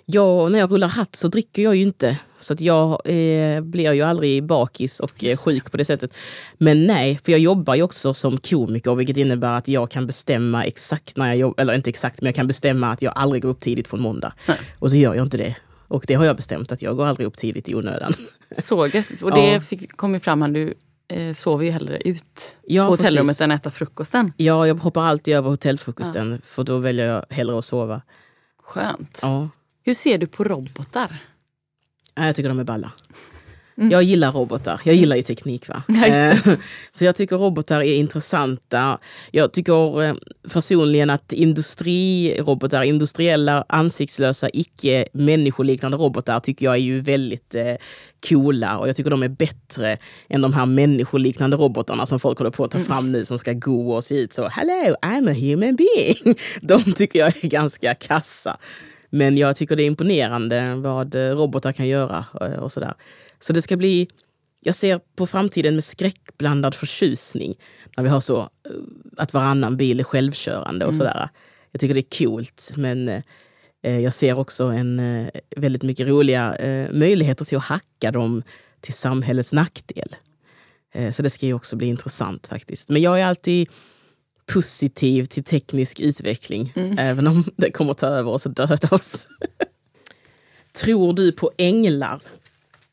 Ja, 0.07 0.49
när 0.49 0.59
jag 0.59 0.71
rullar 0.73 0.89
hatt 0.89 1.17
så 1.17 1.29
dricker 1.29 1.63
jag 1.63 1.77
ju 1.77 1.83
inte. 1.83 2.19
Så 2.39 2.53
att 2.53 2.61
jag 2.61 2.91
eh, 3.05 3.61
blir 3.61 3.93
ju 3.93 4.03
aldrig 4.03 4.45
bakis 4.45 5.01
och 5.01 5.25
eh, 5.25 5.37
sjuk 5.37 5.71
på 5.71 5.77
det 5.77 5.85
sättet. 5.85 6.15
Men 6.59 6.87
nej, 6.87 7.21
för 7.25 7.33
jag 7.33 7.39
jobbar 7.41 7.75
ju 7.75 7.83
också 7.83 8.15
som 8.15 8.39
komiker 8.39 8.95
vilket 8.95 9.17
innebär 9.17 9.59
att 9.59 9.69
jag 9.69 9.91
kan 9.91 10.07
bestämma 10.07 10.65
exakt 10.65 11.17
när 11.17 11.27
jag 11.27 11.37
jobbar, 11.37 11.63
eller 11.63 11.75
inte 11.75 11.91
exakt, 11.91 12.21
men 12.21 12.27
jag 12.27 12.35
kan 12.35 12.47
bestämma 12.47 12.91
att 12.93 13.03
jag 13.03 13.13
aldrig 13.17 13.43
går 13.43 13.49
upp 13.49 13.61
tidigt 13.61 13.89
på 13.89 13.97
en 13.97 14.03
måndag. 14.03 14.33
Nej. 14.49 14.57
Och 14.79 14.91
så 14.91 14.97
gör 14.97 15.15
jag 15.15 15.25
inte 15.27 15.37
det. 15.37 15.57
Och 15.89 16.05
det 16.09 16.15
har 16.15 16.25
jag 16.25 16.37
bestämt 16.37 16.73
att 16.73 16.83
jag 16.83 16.97
går 16.97 17.07
aldrig 17.07 17.27
upp 17.27 17.37
tidigt 17.37 17.69
i 17.69 17.75
onödan. 17.75 18.13
Så 18.59 18.87
gött. 18.87 19.07
Och 19.23 19.31
det 19.31 19.53
Ja. 19.53 19.61
fick, 19.61 19.97
kom 19.97 20.15
ju 20.15 20.21
fram 20.21 20.43
här, 20.43 20.49
du 20.49 20.75
eh, 21.09 21.33
sover 21.33 21.65
ju 21.65 21.71
hellre 21.71 21.99
ut 21.99 22.57
Ja, 22.67 22.85
på 22.87 22.91
hotellrummet 22.93 23.29
precis. 23.29 23.41
än 23.41 23.51
äta 23.51 23.71
frukosten. 23.71 24.33
Ja, 24.37 24.67
jag 24.67 24.75
hoppar 24.75 25.03
alltid 25.03 25.35
över 25.35 25.51
hotellfrukosten 25.51 26.41
för 26.45 26.65
då 26.65 26.79
väljer 26.79 27.07
jag 27.07 27.25
hellre 27.31 27.59
att 27.59 27.65
sova. 27.65 28.03
Skönt. 28.63 29.19
Ja. 29.23 29.49
Hur 29.85 29.95
ser 29.95 30.19
du 30.19 30.27
på 30.27 30.45
robotar? 30.45 31.19
Ja, 32.15 32.27
Jag 32.27 32.35
tycker 32.37 32.49
de 32.49 32.59
är 32.59 32.65
balla. 32.65 32.93
Jag 33.75 34.03
gillar 34.03 34.33
robotar. 34.33 34.81
Jag 34.85 34.95
gillar 34.95 35.17
ju 35.17 35.23
teknik. 35.23 35.69
va? 35.69 35.83
Mm. 35.89 36.01
Ja, 36.11 36.17
Eh, 36.53 36.59
Så 36.93 37.05
jag 37.05 37.17
tycker 37.17 37.37
robotar 37.37 37.81
är 37.81 37.95
intressanta. 37.97 38.99
Jag 39.31 39.53
tycker 39.53 40.03
eh, 40.03 40.15
personligen 40.53 41.11
att 41.11 41.33
industrirobotar, 41.33 42.83
industriella 42.83 43.65
ansiktslösa, 43.69 44.51
icke 44.53 45.05
människoliknande 45.13 45.97
robotar 45.97 46.41
tycker 46.41 46.65
jag 46.67 46.75
är 46.75 46.79
ju 46.79 47.01
väldigt 47.01 47.55
eh, 47.55 47.75
coola 48.29 48.79
och 48.79 48.89
jag 48.89 48.97
tycker 48.97 49.11
de 49.11 49.23
är 49.23 49.29
bättre 49.29 49.97
än 50.29 50.41
de 50.41 50.53
här 50.53 50.67
människoliknande 50.67 51.57
robotarna 51.57 52.07
som 52.07 52.21
folk 52.21 52.39
håller 52.39 52.51
på 52.51 52.65
att 52.65 52.75
Mm. 52.75 52.87
ta 52.87 52.95
fram 52.95 53.13
nu 53.13 53.25
som 53.25 53.39
ska 53.39 53.53
gå 53.53 53.93
och 53.95 54.05
se 54.05 54.21
ut 54.23 54.33
så. 54.33 54.49
Hello, 54.49 54.97
I'm 55.03 55.31
a 55.31 55.35
human 55.35 55.77
being. 55.77 56.37
De 56.63 56.83
tycker 56.93 57.19
jag 57.19 57.45
är 57.45 57.49
ganska 57.49 57.95
kassa. 57.95 58.57
Men 59.15 59.37
jag 59.37 59.57
tycker 59.57 59.77
det 59.77 59.83
är 59.83 59.87
imponerande 59.87 60.75
vad 60.75 61.15
eh, 61.15 61.37
robotar 61.37 61.73
kan 61.73 61.89
göra 61.89 62.25
eh, 62.41 62.59
och 62.59 62.73
sådär. 62.73 62.95
Så 63.41 63.53
det 63.53 63.63
ska 63.63 63.77
bli, 63.77 64.09
jag 64.61 64.75
ser 64.75 65.01
på 65.17 65.27
framtiden 65.27 65.75
med 65.75 65.85
skräckblandad 65.85 66.75
förtjusning. 66.75 67.55
När 67.97 68.05
vi 68.05 68.11
har 68.11 68.21
så, 68.21 68.39
eh, 68.41 68.47
att 69.17 69.35
varannan 69.35 69.77
bil 69.77 70.01
är 70.01 70.05
självkörande 70.05 70.87
och 70.87 70.95
sådär. 70.95 71.29
Jag 71.73 71.81
tycker 71.81 71.95
det 71.95 72.01
är 72.01 72.27
coolt 72.27 72.73
men 72.77 73.23
jag 73.83 74.13
ser 74.13 74.39
också 74.39 74.65
en 74.65 75.01
väldigt 75.57 75.83
mycket 75.83 76.07
roliga 76.07 76.57
möjligheter 76.93 77.45
till 77.45 77.59
att 77.59 77.65
hacka 77.65 78.11
dem 78.11 78.43
till 78.81 78.93
samhällets 78.93 79.53
nackdel. 79.53 80.17
Så 81.13 81.23
det 81.23 81.31
ska 81.31 81.47
ju 81.47 81.55
också 81.55 81.77
bli 81.77 81.87
intressant 81.87 82.47
faktiskt. 82.47 82.89
Men 82.89 83.03
jag 83.03 83.21
är 83.21 83.27
alltid 83.27 83.69
positiv 84.53 85.25
till 85.25 85.45
teknisk 85.45 86.01
utveckling. 86.01 86.73
Även 86.99 87.27
om 87.27 87.45
det 87.57 87.71
kommer 87.71 87.95
ta 87.95 88.07
över 88.07 88.31
oss 88.31 88.47
och 88.47 88.55
döda 88.55 88.89
oss. 88.91 89.29
Tror 90.73 91.13
du 91.13 91.33
på 91.33 91.51
änglar? 91.59 92.21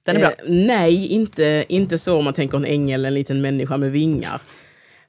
Den 0.04 0.16
är 0.16 0.20
bra. 0.20 0.30
Eh, 0.30 0.36
nej, 0.48 1.08
inte, 1.08 1.66
inte 1.70 1.98
så 1.98 2.18
om 2.18 2.24
man 2.24 2.34
tänker 2.34 2.58
en 2.58 2.66
ängel, 2.66 3.06
en 3.06 3.14
liten 3.14 3.42
människa 3.42 3.78
med 3.78 3.92
vingar. 3.92 4.42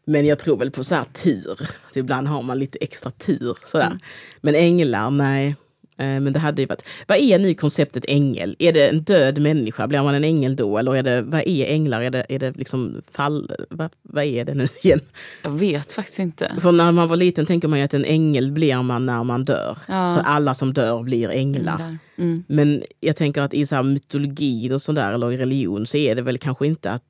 Men 0.04 0.26
jag 0.26 0.38
tror 0.38 0.56
väl 0.56 0.70
på 0.70 0.84
så 0.84 0.94
här 0.94 1.04
tur. 1.04 1.60
Ibland 1.94 2.28
har 2.28 2.42
man 2.42 2.58
lite 2.58 2.78
extra 2.80 3.10
tur. 3.10 3.58
Sådär. 3.64 3.86
Mm. 3.86 3.98
Men 4.40 4.54
änglar, 4.54 5.10
nej. 5.10 5.56
Eh, 6.00 6.20
Men 6.20 6.32
det 6.32 6.38
hade 6.38 6.62
ju 6.62 6.66
varit... 6.68 6.84
Vad 7.06 7.18
är 7.18 7.38
nu 7.38 7.54
konceptet 7.54 8.04
ängel? 8.08 8.56
Är 8.58 8.72
det 8.72 8.88
en 8.88 9.02
död 9.02 9.38
människa? 9.38 9.86
Blir 9.86 10.02
man 10.02 10.14
en 10.14 10.24
ängel 10.24 10.56
då? 10.56 10.78
Eller 10.78 10.96
är 10.96 11.02
det, 11.02 11.22
vad 11.22 11.42
är 11.46 11.66
änglar? 11.66 12.00
Är 12.00 12.10
det, 12.10 12.26
är 12.28 12.38
det 12.38 12.56
liksom 12.56 13.02
fall... 13.10 13.50
Vad, 13.70 13.90
vad 14.02 14.24
är 14.24 14.44
det 14.44 14.54
nu 14.54 14.68
igen? 14.82 15.00
Jag 15.42 15.50
vet 15.50 15.92
faktiskt 15.92 16.18
inte. 16.18 16.52
För 16.60 16.72
när 16.72 16.92
man 16.92 17.08
var 17.08 17.16
liten 17.16 17.46
tänker 17.46 17.68
man 17.68 17.78
ju 17.78 17.84
att 17.84 17.94
en 17.94 18.04
ängel 18.04 18.52
blir 18.52 18.82
man 18.82 19.06
när 19.06 19.24
man 19.24 19.44
dör. 19.44 19.78
Ja. 19.88 20.08
Så 20.08 20.20
alla 20.20 20.54
som 20.54 20.72
dör 20.72 21.02
blir 21.02 21.28
änglar. 21.30 21.98
Mm. 22.18 22.44
Men 22.48 22.82
jag 23.00 23.16
tänker 23.16 23.42
att 23.42 23.54
i 23.54 23.66
så 23.66 23.74
här 23.74 23.82
mytologi 23.82 24.72
och 24.72 24.82
sådär, 24.82 25.12
eller 25.12 25.32
i 25.32 25.36
religion, 25.36 25.86
så 25.86 25.96
är 25.96 26.14
det 26.14 26.22
väl 26.22 26.38
kanske 26.38 26.66
inte 26.66 26.90
att 26.90 27.02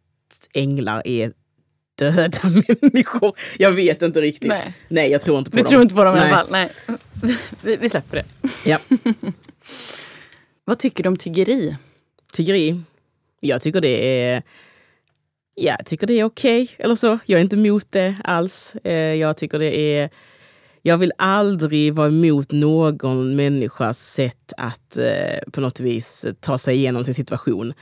änglar 0.52 1.02
är 1.04 1.32
döda 2.00 2.38
människor. 2.82 3.32
Jag 3.58 3.70
vet 3.72 4.02
inte 4.02 4.20
riktigt. 4.20 4.48
Nej. 4.48 4.74
Nej 4.88 5.10
jag 5.10 5.20
tror 5.22 5.38
inte 5.38 5.50
på 5.50 5.56
Vi 5.56 5.62
dem. 5.62 5.70
tror 5.70 5.82
inte 5.82 5.94
på 5.94 6.04
dem 6.04 6.16
i 6.16 6.18
Nej. 6.18 6.32
alla 6.32 6.36
fall. 6.36 6.46
Nej. 6.50 6.70
Vi, 7.62 7.76
vi 7.76 7.88
släpper 7.90 8.16
det. 8.16 8.24
Ja. 8.70 8.78
Vad 10.64 10.78
tycker 10.78 11.02
du 11.02 11.08
om 11.08 11.16
tiggeri? 11.16 11.76
Tiggeri. 12.32 12.80
Jag 13.40 13.62
tycker 13.62 13.80
det 13.80 14.24
är 14.24 14.42
Ja, 15.54 15.74
jag 15.78 15.86
tycker 15.86 16.06
det 16.06 16.20
är 16.20 16.24
okej. 16.24 16.70
Eller 16.78 16.94
så. 16.94 17.18
Jag 17.26 17.38
är 17.38 17.42
inte 17.42 17.56
emot 17.56 17.86
det 17.90 18.14
alls. 18.24 18.76
Eh, 18.84 18.92
Jag 19.14 19.36
tycker 19.36 19.58
det 19.58 19.78
är... 19.78 20.10
Jag 20.82 20.98
vill 20.98 21.12
aldrig 21.18 21.94
vara 21.94 22.08
emot 22.08 22.52
någon 22.52 23.36
människas 23.36 24.12
sätt 24.12 24.52
att 24.56 24.96
eh, 24.96 25.50
på 25.52 25.60
något 25.60 25.80
vis 25.80 26.26
ta 26.40 26.58
sig 26.58 26.76
igenom 26.76 27.04
sin 27.04 27.14
situation. 27.14 27.72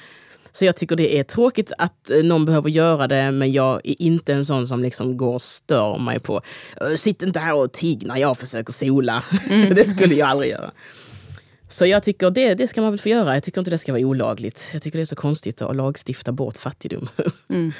Så 0.53 0.65
jag 0.65 0.77
tycker 0.77 0.97
det 0.97 1.19
är 1.19 1.25
tråkigt 1.25 1.73
att 1.79 2.11
eh, 2.11 2.23
någon 2.23 2.45
behöver 2.45 2.71
göra 2.71 3.07
det, 3.09 3.31
men 3.31 3.53
jag 3.53 3.81
är 3.85 4.03
inte 4.03 4.33
en 4.35 4.45
sån 4.45 4.69
som 4.69 4.83
liksom 4.83 5.17
går 5.17 5.35
och 5.35 5.43
stör 5.43 5.99
mig 5.99 6.21
på 6.21 6.43
"Äh, 6.81 6.95
Sitt 6.97 7.23
inte 7.23 7.39
här 7.39 7.55
och 7.55 7.73
tigg 7.73 8.07
när 8.07 8.17
jag 8.17 8.39
försöker 8.39 8.73
sola. 8.73 9.25
det 9.49 9.85
skulle 9.89 10.15
jag 10.15 10.29
aldrig 10.29 10.51
göra. 10.51 10.71
Så 11.69 11.87
jag 11.87 12.03
tycker 12.03 12.31
det, 12.31 12.55
det 12.55 12.69
ska 12.69 12.81
man 12.81 12.91
väl 12.91 13.01
få 13.01 13.09
göra. 13.09 13.35
Jag 13.35 13.43
tycker 13.43 13.61
inte 13.61 13.71
det 13.71 13.79
ska 13.79 13.93
vara 13.93 14.03
olagligt. 14.03 14.71
Jag 14.73 14.83
tycker 14.83 14.99
det 14.99 15.03
är 15.03 15.07
så 15.07 15.17
konstigt 15.17 15.63
att 15.63 15.77
lagstifta 15.77 16.33
bort 16.33 16.59
fattigdom. 16.59 17.09
Mm. 17.51 17.73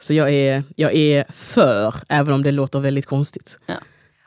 Så 0.00 0.14
jag 0.14 0.30
är, 0.30 0.62
jag 0.76 0.94
är 0.94 1.24
för, 1.32 1.94
även 2.08 2.34
om 2.34 2.42
det 2.42 2.52
låter 2.52 2.80
väldigt 2.80 3.06
konstigt. 3.06 3.58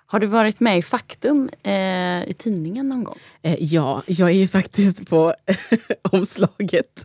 Har 0.07 0.19
du 0.19 0.27
varit 0.27 0.59
med 0.59 0.77
i 0.77 0.81
Faktum 0.81 1.49
eh, 1.63 1.73
i 2.29 2.33
tidningen 2.37 2.89
någon 2.89 3.03
gång? 3.03 3.15
Eh, 3.41 3.55
ja, 3.59 4.01
jag 4.07 4.29
är 4.29 4.33
ju 4.33 4.47
faktiskt 4.47 5.09
på 5.09 5.33
omslaget. 6.11 7.03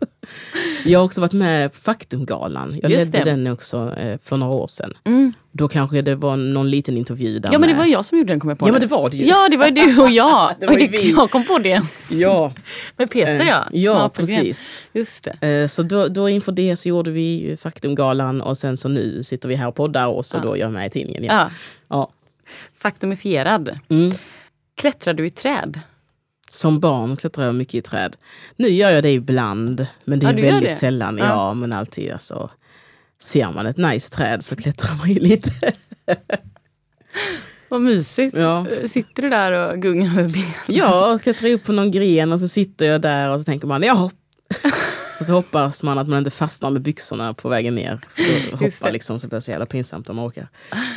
Jag 0.85 0.99
har 0.99 1.05
också 1.05 1.21
varit 1.21 1.33
med 1.33 1.71
på 1.73 1.77
Faktumgalan. 1.79 2.79
Jag 2.81 2.91
Just 2.91 3.05
ledde 3.13 3.17
det. 3.25 3.31
den 3.31 3.47
också 3.47 3.93
eh, 3.97 4.19
för 4.23 4.37
några 4.37 4.53
år 4.53 4.67
sedan. 4.67 4.93
Mm. 5.03 5.33
Då 5.51 5.67
kanske 5.67 6.01
det 6.01 6.15
var 6.15 6.37
någon 6.37 6.69
liten 6.69 6.97
intervju 6.97 7.39
där 7.39 7.49
Ja 7.53 7.59
men 7.59 7.69
det 7.69 7.75
var 7.75 7.85
jag 7.85 8.05
som 8.05 8.17
gjorde 8.17 8.33
den 8.33 8.39
kom 8.39 8.49
jag 8.49 8.59
på 8.59 8.65
Ja 8.65 8.67
nu. 8.67 8.71
men 8.71 8.81
det 8.81 8.87
var 8.87 9.09
det 9.09 9.17
ju. 9.17 9.25
Ja 9.25 9.47
det 9.51 9.57
var 9.57 9.69
du 9.71 10.01
och 10.01 10.11
jag. 10.11 10.51
Det 10.59 10.65
var 10.67 10.73
ju 10.73 10.79
det, 10.79 10.87
vi. 10.87 11.11
jag 11.11 11.31
kom 11.31 11.43
på 11.45 11.57
det. 11.57 11.81
Ja, 12.11 12.53
Med 12.97 13.11
Peter 13.11 13.39
eh, 13.41 13.47
ja. 13.47 13.67
ja 13.71 14.09
på 14.09 14.21
Gren. 14.25 14.35
precis. 14.37 14.87
Just 14.93 15.27
det. 15.41 15.47
Eh, 15.61 15.67
Så 15.67 15.83
då, 15.83 16.07
då 16.07 16.29
inför 16.29 16.51
det 16.51 16.75
så 16.75 16.89
gjorde 16.89 17.11
vi 17.11 17.57
Faktumgalan 17.61 18.41
och 18.41 18.57
sen 18.57 18.77
så 18.77 18.87
nu 18.87 19.23
sitter 19.23 19.49
vi 19.49 19.55
här 19.55 19.67
och 19.67 19.75
poddar 19.75 20.07
och 20.07 20.25
så 20.25 20.37
Ja. 20.37 20.41
då 20.41 20.57
gör 20.57 20.65
jag 20.65 20.71
med 20.71 20.87
i 20.87 20.89
tidningen. 20.89 21.23
Ja. 21.23 21.33
Ja. 21.33 21.49
Ja. 21.89 22.11
Faktumifierad. 22.77 23.79
Mm. 23.89 24.11
Klättrar 24.75 25.13
du 25.13 25.25
i 25.25 25.29
träd? 25.29 25.79
Som 26.51 26.79
barn 26.79 27.15
klättrar 27.17 27.45
jag 27.45 27.55
mycket 27.55 27.73
i 27.75 27.81
träd. 27.81 28.15
Nu 28.55 28.67
gör 28.67 28.89
jag 28.89 29.03
det 29.03 29.11
ibland, 29.11 29.87
men 30.05 30.19
det 30.19 30.25
Ja, 30.25 30.31
är 30.31 30.37
gör 30.37 30.51
väldigt 30.51 30.69
det? 30.69 30.75
sällan. 30.75 31.17
Ja. 31.17 31.25
Ja. 31.25 31.53
men 31.53 31.73
alltid 31.73 32.11
alltså. 32.11 32.49
Ser 33.19 33.49
man 33.51 33.65
ett 33.67 33.77
nice 33.77 34.09
träd 34.15 34.45
så 34.45 34.55
klättrar 34.55 34.95
man 34.97 35.09
ju 35.09 35.19
lite. 35.19 35.51
Vad 37.69 37.81
mysigt. 37.81 38.35
Ja. 38.37 38.65
Sitter 38.85 39.21
du 39.23 39.29
där 39.29 39.51
och 39.51 39.81
gungar 39.81 40.13
med 40.15 40.31
benen? 40.31 40.51
Ja, 40.67 41.19
klättrar 41.23 41.49
upp 41.49 41.63
på 41.63 41.71
någon 41.71 41.91
gren 41.91 42.31
och 42.31 42.39
så 42.39 42.47
sitter 42.47 42.85
jag 42.85 43.01
där 43.01 43.29
och 43.29 43.39
så 43.39 43.43
tänker 43.43 43.67
man 43.67 43.83
ja. 43.83 44.11
Och 45.21 45.27
så 45.27 45.33
hoppas 45.33 45.83
man 45.83 45.97
att 45.97 46.07
man 46.07 46.17
inte 46.17 46.31
fastnar 46.31 46.69
med 46.69 46.81
byxorna 46.81 47.33
på 47.33 47.49
vägen 47.49 47.75
ner. 47.75 47.99
Och 48.53 48.61
Just 48.61 48.79
hoppar 48.79 48.93
liksom 48.93 49.19
så 49.19 49.27
blir 49.27 49.37
det 49.37 49.41
så 49.41 49.51
jävla 49.51 49.65
pinsamt 49.65 50.09
om 50.09 50.15
man 50.15 50.25
råkar 50.25 50.47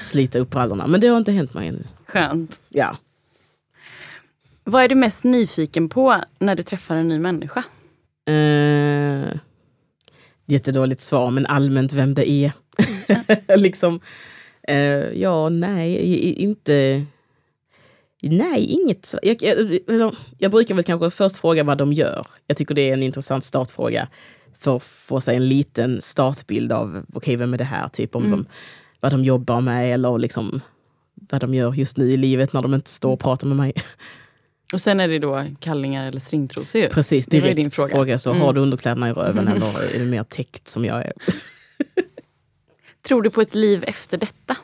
slita 0.00 0.38
upp 0.38 0.50
brallorna. 0.50 0.86
Men 0.86 1.00
det 1.00 1.06
har 1.08 1.16
inte 1.16 1.32
hänt 1.32 1.54
mig 1.54 1.68
ännu. 1.68 1.84
Skönt. 2.06 2.60
Ja. 2.68 2.96
Vad 4.64 4.84
är 4.84 4.88
du 4.88 4.94
mest 4.94 5.24
nyfiken 5.24 5.88
på 5.88 6.20
när 6.38 6.54
du 6.54 6.62
träffar 6.62 6.96
en 6.96 7.08
ny 7.08 7.18
människa? 7.18 7.64
Eh, 8.26 9.38
jättedåligt 10.46 11.00
svar, 11.00 11.30
men 11.30 11.46
allmänt 11.46 11.92
vem 11.92 12.14
det 12.14 12.30
är. 12.30 12.52
liksom, 13.56 14.00
eh, 14.68 14.76
ja, 15.20 15.48
nej, 15.48 15.96
inte... 16.42 17.04
Nej, 18.30 18.64
inget. 18.66 19.14
Jag, 19.22 19.42
jag, 19.42 20.14
jag 20.38 20.50
brukar 20.50 20.74
väl 20.74 20.84
kanske 20.84 21.10
först 21.10 21.36
fråga 21.36 21.64
vad 21.64 21.78
de 21.78 21.92
gör. 21.92 22.26
Jag 22.46 22.56
tycker 22.56 22.74
det 22.74 22.88
är 22.90 22.92
en 22.92 23.02
intressant 23.02 23.44
startfråga 23.44 24.08
för 24.58 24.76
att 24.76 24.82
få 24.82 25.20
sig 25.20 25.36
en 25.36 25.48
liten 25.48 26.02
startbild 26.02 26.72
av 26.72 27.04
okej, 27.14 27.36
vem 27.36 27.54
är 27.54 27.58
det 27.58 27.64
här? 27.64 27.88
Typ 27.88 28.16
om 28.16 28.30
de, 28.30 28.46
vad 29.00 29.12
de 29.12 29.24
jobbar 29.24 29.60
med 29.60 29.94
eller 29.94 30.18
liksom, 30.18 30.60
vad 31.30 31.40
de 31.40 31.54
gör 31.54 31.72
just 31.74 31.96
nu 31.96 32.12
i 32.12 32.16
livet 32.16 32.52
när 32.52 32.62
de 32.62 32.74
inte 32.74 32.90
står 32.90 33.12
och 33.12 33.20
pratar 33.20 33.46
med 33.46 33.56
mig. 33.56 33.72
Och 34.72 34.80
sen 34.80 35.00
är 35.00 35.08
det 35.08 35.18
då 35.18 35.44
kallingar 35.60 36.08
eller 36.08 36.20
stringtrosor 36.20 36.80
ju. 36.80 36.88
Precis, 36.88 37.26
Det 37.26 37.40
var 37.40 37.48
ju 37.48 37.54
direkt 37.54 37.64
din 37.64 37.70
fråga. 37.70 37.88
fråga. 37.94 38.18
så 38.18 38.30
Mm. 38.30 38.42
har 38.42 38.52
du 38.52 38.60
underkläderna 38.60 39.08
i 39.08 39.12
röven 39.12 39.48
eller 39.56 39.94
är 39.94 39.98
du 39.98 40.04
mer 40.04 40.24
täckt 40.24 40.68
som 40.68 40.84
jag 40.84 41.04
är? 41.06 41.12
Tror 43.08 43.22
du 43.22 43.30
på 43.30 43.40
ett 43.40 43.54
liv 43.54 43.84
efter 43.86 44.18
detta? 44.18 44.56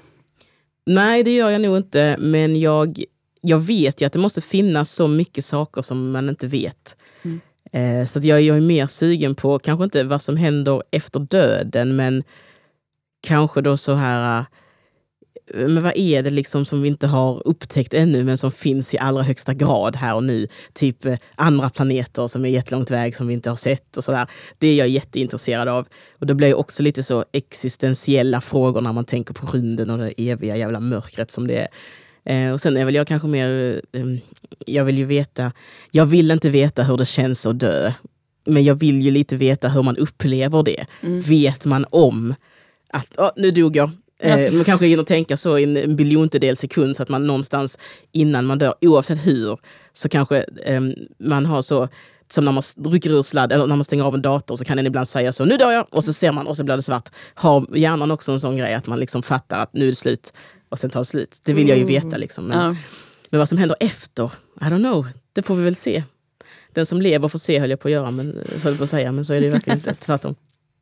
Nej, 0.87 1.23
det 1.25 1.31
gör 1.35 1.51
jag 1.51 1.61
nog 1.61 1.77
inte. 1.77 2.17
Men 2.19 2.61
jag, 2.61 3.05
jag 3.41 3.59
vet 3.59 4.01
ju 4.01 4.07
att 4.07 4.13
det 4.13 4.19
måste 4.19 4.41
finnas 4.41 4.91
så 4.91 5.09
mycket 5.09 5.45
saker 5.45 5.83
som 5.83 6.11
man 6.11 6.29
inte 6.29 6.47
vet. 6.47 6.97
Mm. 7.23 7.41
Eh, 7.73 8.07
så 8.07 8.19
att 8.19 8.25
jag, 8.25 8.43
jag 8.43 8.57
är 8.57 8.61
mer 8.61 8.87
sugen 8.87 9.35
på, 9.35 9.59
kanske 9.59 9.85
inte 9.85 10.05
vad 10.05 10.23
som 10.23 10.37
händer 10.37 10.83
efter 10.91 11.21
döden, 11.21 11.97
men 11.97 12.23
kanske 13.27 13.61
då 13.61 13.77
så 13.77 13.95
här... 13.95 14.39
Eh, 14.39 14.45
men 15.69 15.83
vad 15.83 15.93
är 15.97 16.23
det 16.23 16.31
liksom 16.31 16.65
som 16.65 16.83
vi 16.83 16.89
inte 16.89 17.07
har 17.07 17.49
upptäckt 17.49 17.95
ännu 17.95 18.25
men 18.25 18.39
som 18.39 18.53
finns 18.53 18.95
i 18.95 18.99
allra 18.99 19.23
högsta 19.23 19.55
grad 19.55 19.97
här 19.97 20.15
och 20.15 20.25
nu? 20.25 20.47
Typ 20.73 21.05
eh, 21.05 21.17
andra 21.35 21.71
planeter 21.71 22.29
som 22.29 22.45
är 22.45 22.49
jättelångt 22.49 22.91
väg 22.91 23.17
som 23.17 23.27
vi 23.27 23.35
inte 23.35 23.49
har 23.49 23.57
sett 23.57 23.97
och 23.97 24.05
sådär. 24.05 24.27
Det 24.59 24.67
är 24.67 24.75
jag 24.75 24.89
jätteintresserad 24.89 25.69
av. 25.69 25.87
Och 26.19 26.27
det 26.27 26.35
blir 26.35 26.55
också 26.55 26.83
lite 26.83 27.03
så 27.03 27.25
existentiella 27.33 28.41
frågor 28.41 28.81
när 28.81 28.93
man 28.93 29.05
tänker 29.05 29.35
på 29.35 29.47
rymden 29.47 29.91
och 29.91 29.99
det 29.99 30.13
eviga 30.17 30.57
jävla 30.57 30.81
mörkret 30.81 31.31
som 31.31 31.47
det 31.47 31.57
är. 31.57 31.69
Eh, 32.31 32.53
och 32.53 32.61
sen 32.61 32.77
är 32.77 32.85
väl 32.85 32.95
jag 32.95 33.07
kanske 33.07 33.29
mer, 33.29 33.81
eh, 33.93 34.05
jag 34.67 34.85
vill 34.85 34.99
ju 34.99 35.05
veta, 35.05 35.53
jag 35.91 36.07
vill 36.07 36.31
inte 36.31 36.51
veta 36.51 36.83
hur 36.83 36.97
det 36.97 37.07
känns 37.07 37.47
att 37.47 37.59
dö. 37.59 37.93
Men 38.47 38.65
jag 38.65 38.75
vill 38.75 39.01
ju 39.03 39.11
lite 39.11 39.37
veta 39.37 39.69
hur 39.69 39.83
man 39.83 39.97
upplever 39.97 40.63
det. 40.63 40.87
Vet 41.21 41.65
man 41.65 41.87
om 41.91 42.35
att 42.93 43.07
"Åh, 43.19 43.31
nu 43.37 43.51
dog 43.51 43.77
jag. 43.77 43.91
Eh, 44.23 44.53
man 44.53 44.65
kanske 44.65 44.87
hinner 44.87 45.03
tänka 45.05 45.37
så 45.37 45.59
i 45.59 45.63
en- 45.63 45.77
en 45.77 45.97
biljontedel 45.97 46.57
sekund 46.57 46.97
så 46.97 47.03
att 47.03 47.09
man 47.09 47.27
någonstans 47.27 47.79
innan 48.13 48.47
man 48.47 48.59
dör, 48.59 48.75
oavsett 48.81 49.27
hur, 49.27 49.59
så 49.93 50.09
kanske 50.09 50.37
eh, 50.67 50.81
man 51.19 51.47
har 51.47 51.63
så 51.63 51.89
som 52.31 52.45
när 52.45 52.53
man 52.53 52.63
rycker 52.93 53.11
ur 53.11 53.23
sladd 53.23 53.53
eller 53.53 53.67
när 53.67 53.77
man 53.77 53.85
stänger 53.85 54.05
av 54.05 54.15
en 54.15 54.23
dator 54.23 54.57
så 54.57 54.65
kan 54.65 54.77
den 54.77 54.87
ibland 54.87 55.09
säga 55.09 55.33
så, 55.33 55.45
nu 55.45 55.57
dör 55.57 55.73
jag, 55.73 55.87
och 55.91 56.05
så 56.05 56.13
ser 56.13 56.33
man 56.33 56.47
och 56.47 56.57
så 56.57 56.65
blir 56.65 56.77
det 56.77 56.83
svart. 56.83 57.09
Har 57.35 57.77
hjärnan 57.77 58.11
också 58.11 58.33
en 58.33 58.41
sån 58.41 58.57
grej 58.57 58.75
att 58.75 58.87
man 58.87 59.01
liksom 59.01 59.23
fattar 59.23 59.59
att 59.63 59.71
nu 59.75 59.85
är 59.85 59.89
det 59.89 59.95
slut 59.95 60.33
och 60.71 60.79
sen 60.79 60.91
tar 60.91 61.01
det 61.01 61.05
slut. 61.05 61.41
Det 61.45 61.53
vill 61.55 61.69
jag 61.69 61.79
ju 61.79 61.85
veta 61.85 62.17
liksom. 62.17 62.45
Men, 62.45 62.59
Ja. 62.59 62.77
men 63.31 63.39
vad 63.39 63.49
som 63.49 63.59
händer 63.59 63.77
efter, 63.81 64.25
I 64.61 64.65
don't 64.65 64.79
know, 64.91 65.07
det 65.33 65.43
får 65.43 65.55
vi 65.55 65.65
väl 65.65 65.77
se. 65.77 66.03
Den 66.73 66.87
som 66.87 67.01
lever 67.03 67.29
får 67.29 67.39
se 67.39 67.59
höll 67.59 67.71
jag 67.71 67.81
på 67.81 67.89
att 67.89 67.93
göra, 67.93 68.11
men, 68.11 68.33
så 68.47 68.63
höll 68.63 68.73
jag 68.73 68.79
på 68.79 68.85
att 68.85 68.91
säga, 68.91 69.13
men 69.13 69.25
så 69.25 69.33
är 69.33 69.41
det 69.41 69.47
ju 69.47 69.53
verkligen 69.53 69.79
inte. 69.79 69.95
Tvärtom. 70.01 70.35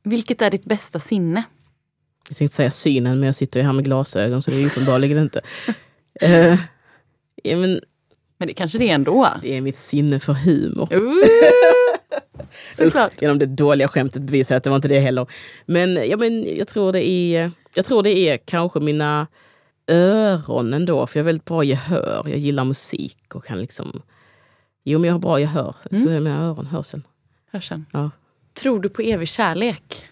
Vilket 0.05 0.43
är 0.43 0.51
ditt 0.51 0.65
bästa 0.65 0.99
sinne? 1.01 1.43
Jag 2.29 2.37
tänkte 2.37 2.57
säga 2.57 2.71
synen, 2.71 3.19
men 3.21 3.27
jag 3.27 3.35
sitter 3.35 3.61
ju 3.61 3.67
här 3.67 3.73
med 3.73 3.85
glasögon 3.85 4.43
så 4.43 4.51
det 4.51 4.63
är 4.63 4.67
uppenbarligen 4.67 5.19
inte. 5.19 5.41
Ja, 7.43 7.57
men 7.57 7.81
Men 8.39 8.49
det 8.49 8.55
kanske 8.55 8.79
det 8.79 8.91
är 8.91 8.95
ändå. 8.95 9.29
det 9.43 9.57
är 9.57 9.61
mitt 9.61 9.77
sinne 9.77 10.21
för 10.21 10.33
humor. 10.33 10.89
Såklart. 12.77 13.13
Genom 13.23 13.39
det 13.39 13.47
dåliga 13.47 13.89
skämtet 13.89 14.23
bevisar 14.23 14.55
jag 14.55 14.57
att 14.59 14.65
det 14.65 14.71
var 14.71 14.77
inte 14.77 14.89
det 14.89 15.01
heller. 15.01 15.27
Men, 15.67 16.09
ja, 16.09 16.17
men 16.17 16.57
jag, 16.57 16.69
tror 16.69 16.93
det 16.93 17.09
är, 17.09 17.51
jag 17.75 17.85
tror 17.85 18.03
det 18.03 18.11
är 18.19 18.37
kanske 18.37 18.81
mina 18.81 19.27
öron 19.89 20.75
ändå, 20.75 21.07
för 21.07 21.19
jag 21.19 21.25
har 21.25 21.27
väldigt 21.27 21.45
bra 21.45 21.65
gehör. 21.65 22.23
Jag 22.29 22.39
gillar 22.39 22.65
musik 22.65 23.35
och 23.35 23.45
kan 23.45 23.59
liksom... 23.59 24.03
Jo, 24.85 24.99
men 24.99 25.09
jag 25.09 25.15
har 25.15 25.19
bra 25.21 25.41
gehör. 25.41 25.75
Så 25.91 26.11
är 26.11 26.21
mina 26.21 26.45
öron, 26.45 26.67
hörseln. 26.67 27.03
Hörseln. 27.53 27.85
Ja. 27.93 28.11
Tror 28.55 28.81
du 28.81 28.89
på 28.89 29.03
evig 29.03 29.29
kärlek? 29.29 30.07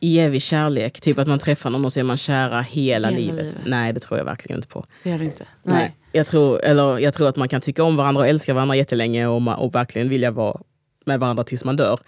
I 0.00 0.18
evig 0.18 0.42
kärlek, 0.42 1.00
typ 1.00 1.18
att 1.18 1.28
man 1.28 1.38
träffar 1.38 1.70
någon 1.70 1.84
och 1.84 1.92
så 1.92 2.00
är 2.00 2.04
man 2.04 2.16
kära 2.16 2.60
hela, 2.62 3.08
Hela 3.08 3.20
livet. 3.20 3.44
livet. 3.44 3.56
Nej, 3.66 3.92
det 3.92 4.00
tror 4.00 4.18
jag 4.18 4.24
verkligen 4.24 4.58
inte 4.58 4.68
på. 4.68 4.84
Det 5.02 5.10
gör 5.10 5.18
det 5.18 5.24
inte. 5.24 5.46
Nej. 5.62 5.96
Jag, 6.12 6.26
tror, 6.26 6.60
eller, 6.60 6.98
jag 6.98 7.14
tror 7.14 7.28
att 7.28 7.36
man 7.36 7.48
kan 7.48 7.60
tycka 7.60 7.84
om 7.84 7.96
varandra 7.96 8.20
och 8.22 8.28
älska 8.28 8.54
varandra 8.54 8.76
jättelänge 8.76 9.26
och, 9.26 9.40
ma- 9.40 9.54
och 9.56 9.74
verkligen 9.74 10.08
vilja 10.08 10.30
vara 10.30 10.60
med 11.06 11.20
varandra 11.20 11.44
tills 11.44 11.64
man 11.64 11.76
dör. 11.76 11.98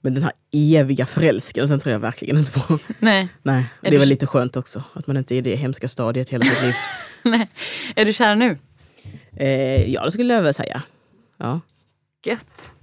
Men 0.00 0.14
den 0.14 0.22
här 0.22 0.32
eviga 0.52 1.06
förälskelsen 1.06 1.80
tror 1.80 1.92
jag 1.92 2.00
verkligen 2.00 2.38
inte 2.38 2.50
på. 2.60 2.78
Nej. 2.98 3.28
Nej, 3.42 3.64
det 3.80 3.94
är 3.94 3.98
väl 3.98 4.08
lite 4.08 4.26
skönt 4.26 4.56
också. 4.56 4.84
Att 4.92 5.06
man 5.06 5.16
inte 5.16 5.34
är 5.34 5.36
i 5.36 5.40
det 5.40 5.56
hemska 5.56 5.88
stadiet 5.88 6.28
hela 6.28 6.44
sitt 6.44 6.62
liv. 6.62 6.74
Nej. 7.22 7.48
Är 7.96 8.04
du 8.04 8.12
kär 8.12 8.34
nu? 8.34 8.58
Eh, 9.36 9.92
ja, 9.92 10.04
det 10.04 10.10
skulle 10.10 10.34
jag 10.34 10.42
väl 10.42 10.54
säga. 10.54 10.82
Ja. 11.36 11.60
Gött. 12.24 12.74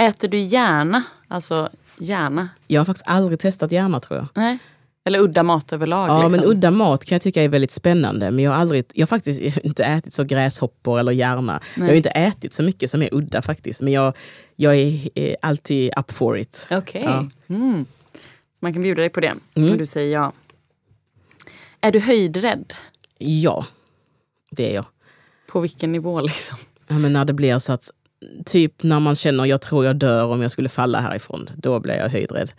Äter 0.00 0.28
du 0.28 0.38
gärna? 0.38 1.04
Alltså 1.28 1.70
gärna? 1.98 2.48
Jag 2.66 2.80
har 2.80 2.84
faktiskt 2.84 3.08
aldrig 3.08 3.40
testat 3.40 3.72
hjärna 3.72 4.00
tror 4.00 4.18
jag. 4.18 4.28
Nej. 4.34 4.58
Eller 5.04 5.18
udda 5.18 5.42
mat 5.42 5.72
överlag? 5.72 6.08
Ja, 6.08 6.22
liksom. 6.22 6.40
men 6.40 6.50
udda 6.50 6.70
mat 6.70 7.04
kan 7.04 7.14
jag 7.14 7.22
tycka 7.22 7.42
är 7.42 7.48
väldigt 7.48 7.70
spännande. 7.70 8.30
Men 8.30 8.44
jag 8.44 8.52
har, 8.52 8.58
aldrig, 8.58 8.84
jag 8.94 9.02
har 9.02 9.06
faktiskt 9.06 9.58
inte 9.64 9.84
ätit 9.84 10.14
så 10.14 10.24
gräshoppor 10.24 10.98
eller 11.00 11.12
hjärna. 11.12 11.60
Jag 11.76 11.84
har 11.84 11.92
inte 11.92 12.10
ätit 12.10 12.54
så 12.54 12.62
mycket 12.62 12.90
som 12.90 13.02
är 13.02 13.14
udda 13.14 13.42
faktiskt. 13.42 13.82
Men 13.82 13.92
jag, 13.92 14.16
jag 14.60 14.76
är 14.76 15.08
eh, 15.14 15.34
alltid 15.42 15.92
up 15.96 16.12
for 16.12 16.38
it. 16.38 16.68
Okej. 16.70 17.02
Ja. 17.04 17.26
Mm. 17.48 17.86
Man 18.60 18.72
kan 18.72 18.82
bjuda 18.82 19.00
dig 19.00 19.10
på 19.10 19.20
det. 19.20 19.34
Mm. 19.54 19.72
Och 19.72 19.78
du 19.78 19.86
säger 19.86 20.12
ja. 20.12 20.32
Är 21.80 21.92
du 21.92 22.00
höjdrädd? 22.00 22.74
Ja, 23.18 23.66
det 24.50 24.70
är 24.70 24.74
jag. 24.74 24.86
På 25.46 25.60
vilken 25.60 25.92
nivå 25.92 26.20
liksom? 26.20 26.58
Ja, 26.88 26.98
men 26.98 27.12
när 27.12 27.24
det 27.24 27.32
blir 27.32 27.58
så 27.58 27.72
att 27.72 27.90
typ 28.46 28.82
när 28.82 29.00
man 29.00 29.14
känner 29.14 29.44
jag 29.44 29.60
tror 29.60 29.84
jag 29.84 29.96
dör 29.96 30.24
om 30.26 30.42
jag 30.42 30.50
skulle 30.50 30.68
falla 30.68 31.00
härifrån, 31.00 31.50
då 31.56 31.80
blir 31.80 31.96
jag 31.96 32.08
höjdrädd. 32.08 32.52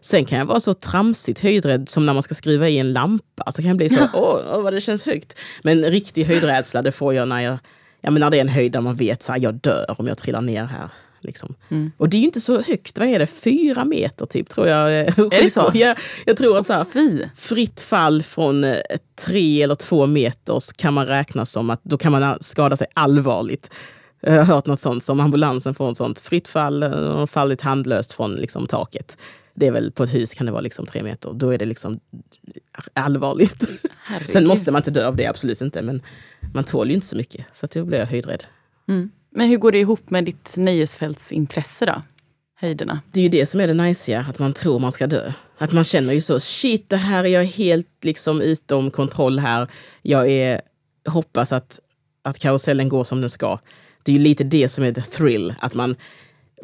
Sen 0.00 0.24
kan 0.24 0.38
jag 0.38 0.46
vara 0.46 0.60
så 0.60 0.74
tramsigt 0.74 1.40
höjdrädd 1.40 1.88
som 1.88 2.06
när 2.06 2.14
man 2.14 2.22
ska 2.22 2.34
skruva 2.34 2.68
i 2.68 2.78
en 2.78 2.92
lampa. 2.92 3.52
Så 3.52 3.62
kan 3.62 3.68
jag 3.68 3.76
bli 3.76 3.88
så, 3.88 4.08
åh, 4.14 4.40
åh 4.52 4.62
vad 4.62 4.72
det 4.72 4.80
känns 4.80 5.04
högt. 5.04 5.38
Men 5.62 5.84
riktig 5.84 6.24
höjdrädsla 6.24 6.82
det 6.82 6.92
får 6.92 7.14
jag 7.14 7.28
när 7.28 7.40
jag, 7.40 7.58
ja 8.00 8.10
men 8.10 8.20
när 8.20 8.30
det 8.30 8.36
är 8.36 8.40
en 8.40 8.48
höjd 8.48 8.72
där 8.72 8.80
man 8.80 8.96
vet 8.96 9.22
så 9.22 9.32
här, 9.32 9.40
jag 9.40 9.54
dör 9.54 9.94
om 9.98 10.06
jag 10.06 10.18
trillar 10.18 10.40
ner 10.40 10.64
här. 10.64 10.88
Liksom. 11.20 11.54
Och 11.96 12.08
det 12.08 12.16
är 12.16 12.18
ju 12.18 12.24
inte 12.24 12.40
så 12.40 12.60
högt, 12.60 12.98
vad 12.98 13.08
är 13.08 13.18
det, 13.18 13.26
fyra 13.26 13.84
meter 13.84 14.26
typ 14.26 14.48
tror 14.48 14.68
jag. 14.68 14.90
Är 15.08 15.42
det 15.42 15.50
så? 15.50 15.70
Ja, 15.74 15.94
jag 16.26 16.36
tror 16.36 16.58
att 16.58 16.66
så 16.66 16.72
här, 16.72 17.30
fritt 17.36 17.80
fall 17.80 18.22
från 18.22 18.64
eh, 18.64 18.76
tre 19.26 19.62
eller 19.62 19.74
två 19.74 20.06
meter 20.06 20.60
så 20.60 20.72
kan 20.72 20.94
man 20.94 21.06
räkna 21.06 21.46
som 21.46 21.70
att 21.70 21.80
då 21.84 21.98
kan 21.98 22.12
man 22.12 22.38
skada 22.40 22.76
sig 22.76 22.86
allvarligt. 22.94 23.74
Jag 24.20 24.32
har 24.32 24.44
hört 24.44 24.66
något 24.66 24.80
sånt 24.80 25.04
som 25.04 25.20
ambulansen 25.20 25.74
får 25.74 25.90
ett 25.90 25.96
sånt 25.96 26.20
fritt 26.20 26.48
fall 26.48 26.82
eh, 26.82 27.26
fallit 27.26 27.60
handlöst 27.60 28.12
från 28.12 28.34
liksom, 28.34 28.66
taket. 28.66 29.16
Det 29.54 29.66
är 29.66 29.72
väl 29.72 29.92
på 29.92 30.02
ett 30.02 30.14
hus 30.14 30.34
kan 30.34 30.46
det 30.46 30.52
vara 30.52 30.60
liksom 30.60 30.86
tre 30.86 31.02
meter. 31.02 31.32
Då 31.32 31.50
är 31.50 31.58
det 31.58 31.66
liksom 31.66 32.00
allvarligt. 32.92 33.68
Herregud. 34.02 34.32
Sen 34.32 34.46
måste 34.46 34.72
man 34.72 34.78
inte 34.78 34.90
dö 34.90 35.06
av 35.06 35.16
det, 35.16 35.26
absolut 35.26 35.60
inte. 35.60 35.82
Men 35.82 36.02
man 36.54 36.64
tål 36.64 36.88
ju 36.88 36.94
inte 36.94 37.06
så 37.06 37.16
mycket. 37.16 37.46
Så 37.52 37.66
att 37.66 37.70
då 37.70 37.84
blir 37.84 37.98
jag 37.98 38.06
höjdrädd. 38.06 38.44
Mm. 38.88 39.10
Men 39.30 39.48
hur 39.48 39.56
går 39.56 39.72
det 39.72 39.78
ihop 39.78 40.10
med 40.10 40.24
ditt 40.24 40.56
nöjesfältsintresse 40.56 41.86
då? 41.86 42.02
Höjderna? 42.60 43.00
Det 43.12 43.20
är 43.20 43.22
ju 43.22 43.28
det 43.28 43.46
som 43.46 43.60
är 43.60 43.66
det 43.68 43.74
najsiga, 43.74 44.26
att 44.28 44.38
man 44.38 44.52
tror 44.52 44.78
man 44.78 44.92
ska 44.92 45.06
dö. 45.06 45.32
Att 45.58 45.72
man 45.72 45.84
känner 45.84 46.12
ju 46.14 46.20
så, 46.20 46.40
shit 46.40 46.88
det 46.88 46.96
här 46.96 47.24
är 47.24 47.28
jag 47.28 47.44
helt 47.44 48.04
liksom 48.04 48.40
utom 48.40 48.90
kontroll 48.90 49.38
här. 49.38 49.68
Jag 50.02 50.28
är, 50.30 50.60
hoppas 51.08 51.52
att, 51.52 51.80
att 52.22 52.38
karusellen 52.38 52.88
går 52.88 53.04
som 53.04 53.20
den 53.20 53.30
ska. 53.30 53.58
Det 54.02 54.12
är 54.12 54.16
ju 54.16 54.22
lite 54.22 54.44
det 54.44 54.68
som 54.68 54.84
är 54.84 54.92
the 54.92 55.00
thrill, 55.00 55.54
att 55.60 55.74
man, 55.74 55.96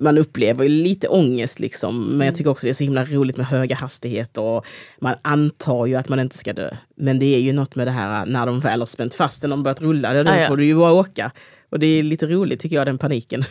man 0.01 0.19
upplever 0.19 0.69
lite 0.69 1.09
ångest 1.09 1.61
liksom. 1.61 2.05
Men 2.05 2.27
jag 2.27 2.37
tycker 2.37 2.51
också 2.51 2.67
det 2.67 2.71
är 2.71 2.75
så 2.75 2.85
himla 2.85 3.05
roligt 3.05 3.37
med 3.37 3.47
höga 3.47 3.77
hastigheter 3.77 4.43
och 4.43 4.67
man 5.01 5.15
antar 5.23 5.87
ju 5.87 5.95
att 5.95 6.09
man 6.09 6.21
inte 6.21 6.39
ska 6.39 6.53
dö. 6.53 6.71
Men 6.97 7.19
det 7.19 7.35
är 7.35 7.41
ju 7.41 7.53
något 7.53 7.75
med 7.75 7.87
det 7.87 7.91
här 7.91 8.27
när 8.27 8.47
de 8.47 8.61
väl 8.61 8.81
har 8.81 8.87
spänt 8.87 9.15
fast 9.15 9.43
den 9.43 9.53
och 9.53 9.59
börjat 9.59 9.81
rulla, 9.81 10.23
då 10.23 10.31
Ah, 10.31 10.41
ja. 10.41 10.49
får 10.49 10.57
du 10.57 10.65
ju 10.65 10.77
bara 10.77 10.93
åka. 10.93 11.31
Och 11.75 11.81
det 11.81 11.87
är 11.87 12.03
lite 12.03 12.27
roligt 12.27 12.61
tycker 12.61 12.77
jag, 12.77 12.87
den 12.87 12.99
paniken. 12.99 13.45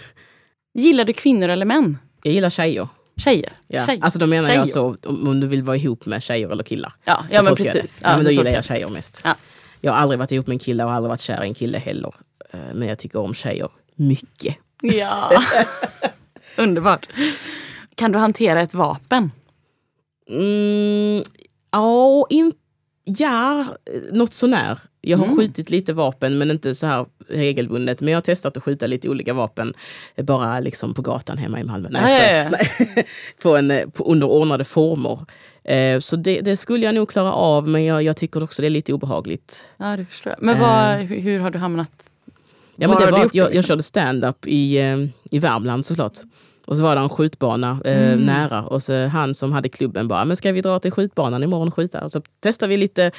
Gillar 0.74 1.06
du 1.06 1.14
kvinnor 1.14 1.50
eller 1.50 1.66
män? 1.66 1.98
Jag 2.24 2.34
gillar 2.34 2.50
tjejer. 2.50 2.88
Tjejer? 3.18 3.52
Ja. 3.68 3.86
Tjejer. 3.86 4.04
Alltså 4.04 4.20
då 4.20 4.28
menar 4.28 4.48
Tjejer. 4.48 4.60
jag 4.60 4.70
så 4.70 4.96
om, 5.06 5.28
om 5.28 5.40
du 5.40 5.48
vill 5.48 5.64
vara 5.64 5.78
ihop 5.78 6.06
med 6.06 6.24
tjejer 6.24 6.50
eller 6.50 6.64
killar. 6.64 6.94
Ja, 7.06 7.26
ja 7.32 7.44
men 7.44 7.56
precis. 7.56 8.00
Ja, 8.04 8.16
men 8.16 8.26
då 8.26 8.32
gillar 8.32 8.52
jag 8.52 8.66
tjejer 8.66 8.90
mest. 8.90 9.22
Ja. 9.24 9.36
Jag 9.82 9.92
har 9.92 10.00
aldrig 10.00 10.20
varit 10.20 10.32
ihop 10.32 10.48
med 10.48 10.56
en 10.56 10.60
kille 10.60 10.84
och 10.84 10.92
aldrig 10.92 11.10
varit 11.10 11.20
kär 11.22 11.44
i 11.44 11.48
en 11.48 11.54
kille 11.54 11.78
heller. 11.78 12.14
Eh, 12.54 12.60
Men 12.74 12.88
jag 12.88 12.98
tycker 12.98 13.20
om 13.20 13.34
tjejer 13.34 13.70
mycket. 13.96 14.58
Ja. 14.82 15.32
Underbart. 16.58 17.08
Kan 17.96 18.12
du 18.12 18.20
hantera 18.20 18.62
ett 18.62 18.74
vapen? 18.74 19.32
Mm, 20.30 21.24
ja, 21.72 22.28
in, 22.30 22.54
ja, 23.04 23.66
något 24.12 24.34
sånär. 24.34 24.80
Jag 25.06 25.18
har 25.18 25.26
Mm. 25.26 25.38
skjutit 25.38 25.70
lite 25.70 25.94
vapen 25.94 26.38
men 26.38 26.52
inte 26.52 26.76
så 26.76 26.86
här 26.86 27.06
regelbundet. 27.30 28.02
Men 28.02 28.12
jag 28.12 28.18
har 28.18 28.22
testat 28.22 28.58
att 28.58 28.64
skjuta 28.64 28.88
lite 28.88 29.10
olika 29.10 29.34
vapen 29.34 29.74
eh, 30.16 30.26
bara 30.26 30.60
liksom 30.60 30.94
på 30.94 31.02
gatan 31.02 31.38
hemma 31.38 31.60
i 31.60 31.64
Malmö. 31.64 31.88
Nej, 31.92 32.38
jag. 32.38 32.52
Nej. 32.52 33.06
på 33.42 33.58
en, 33.58 33.72
eh, 33.72 33.90
på, 33.90 34.04
under 34.04 34.28
ordnade 34.28 34.66
former. 34.66 35.20
Eh, 35.64 36.00
så 36.00 36.16
det, 36.16 36.42
det 36.42 36.58
skulle 36.58 36.86
jag 36.86 36.96
nog 36.96 37.10
klara 37.10 37.34
av 37.34 37.68
men 37.68 37.84
jag, 37.86 38.04
jag 38.04 38.18
tycker 38.18 38.44
också 38.44 38.62
det 38.62 38.68
är 38.68 38.70
lite 38.70 38.94
obehagligt. 38.94 39.64
Ja, 39.78 39.98
det 39.98 40.06
förstår 40.06 40.32
jag. 40.32 40.44
Men 40.46 40.60
vad, 40.60 40.98
hur, 40.98 41.20
hur 41.22 41.40
har 41.40 41.52
du 41.52 41.60
hamnat? 41.60 41.92
Ja, 42.76 42.88
men 42.88 42.98
det 42.98 43.12
var 43.12 43.26
att 43.26 43.36
jag, 43.36 43.46
jag 43.46 43.54
liksom? 43.54 43.68
körde 43.68 43.84
stand-up 43.84 44.46
i, 44.48 44.78
eh, 44.78 44.98
i 45.32 45.40
Värmland 45.40 45.86
såklart. 45.86 46.18
Och 46.68 46.78
så 46.78 46.84
var 46.84 46.96
det 46.96 47.02
en 47.02 47.10
skjutbana 47.10 47.80
eh, 47.86 48.14
Mm. 48.14 48.26
nära 48.26 48.64
och 48.64 48.84
så 48.84 49.08
han 49.08 49.34
som 49.34 49.52
hade 49.52 49.70
klubben 49.70 50.08
bara, 50.08 50.26
men 50.26 50.38
ska 50.38 50.52
vi 50.52 50.62
dra 50.62 50.80
till 50.80 50.92
skjutbanan 50.92 51.44
imorgon 51.44 51.68
och 51.68 51.74
skjuta? 51.74 52.04
Och 52.04 52.12
så 52.12 52.22
testade 52.40 52.70
vi 52.70 52.78
lite 52.78 53.12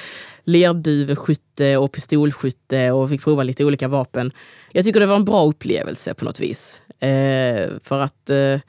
lerduveskytte 0.43 1.77
och 1.77 1.91
pistolskytte 1.91 2.91
och 2.91 3.09
fick 3.09 3.23
prova 3.23 3.43
lite 3.43 3.65
olika 3.65 3.87
vapen. 3.87 4.31
Jag 4.71 4.85
tycker 4.85 4.99
det 4.99 5.05
var 5.05 5.15
en 5.15 5.25
bra 5.25 5.45
upplevelse 5.45 6.13
på 6.13 6.25
något 6.25 6.39
vis. 6.39 6.81
Eh, 6.99 7.69
för 7.83 7.99
att 7.99 8.29
eh, 8.29 8.59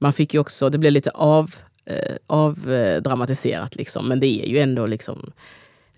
man 0.00 0.12
fick 0.12 0.34
ju 0.34 0.40
också, 0.40 0.70
det 0.70 0.78
blev 0.78 0.92
lite 0.92 1.10
av, 1.10 1.54
eh, 1.86 2.16
avdramatiserat 2.26 3.76
liksom. 3.76 4.08
Men 4.08 4.20
det 4.20 4.26
är 4.26 4.46
ju 4.46 4.58
ändå 4.58 4.86
liksom 4.86 5.32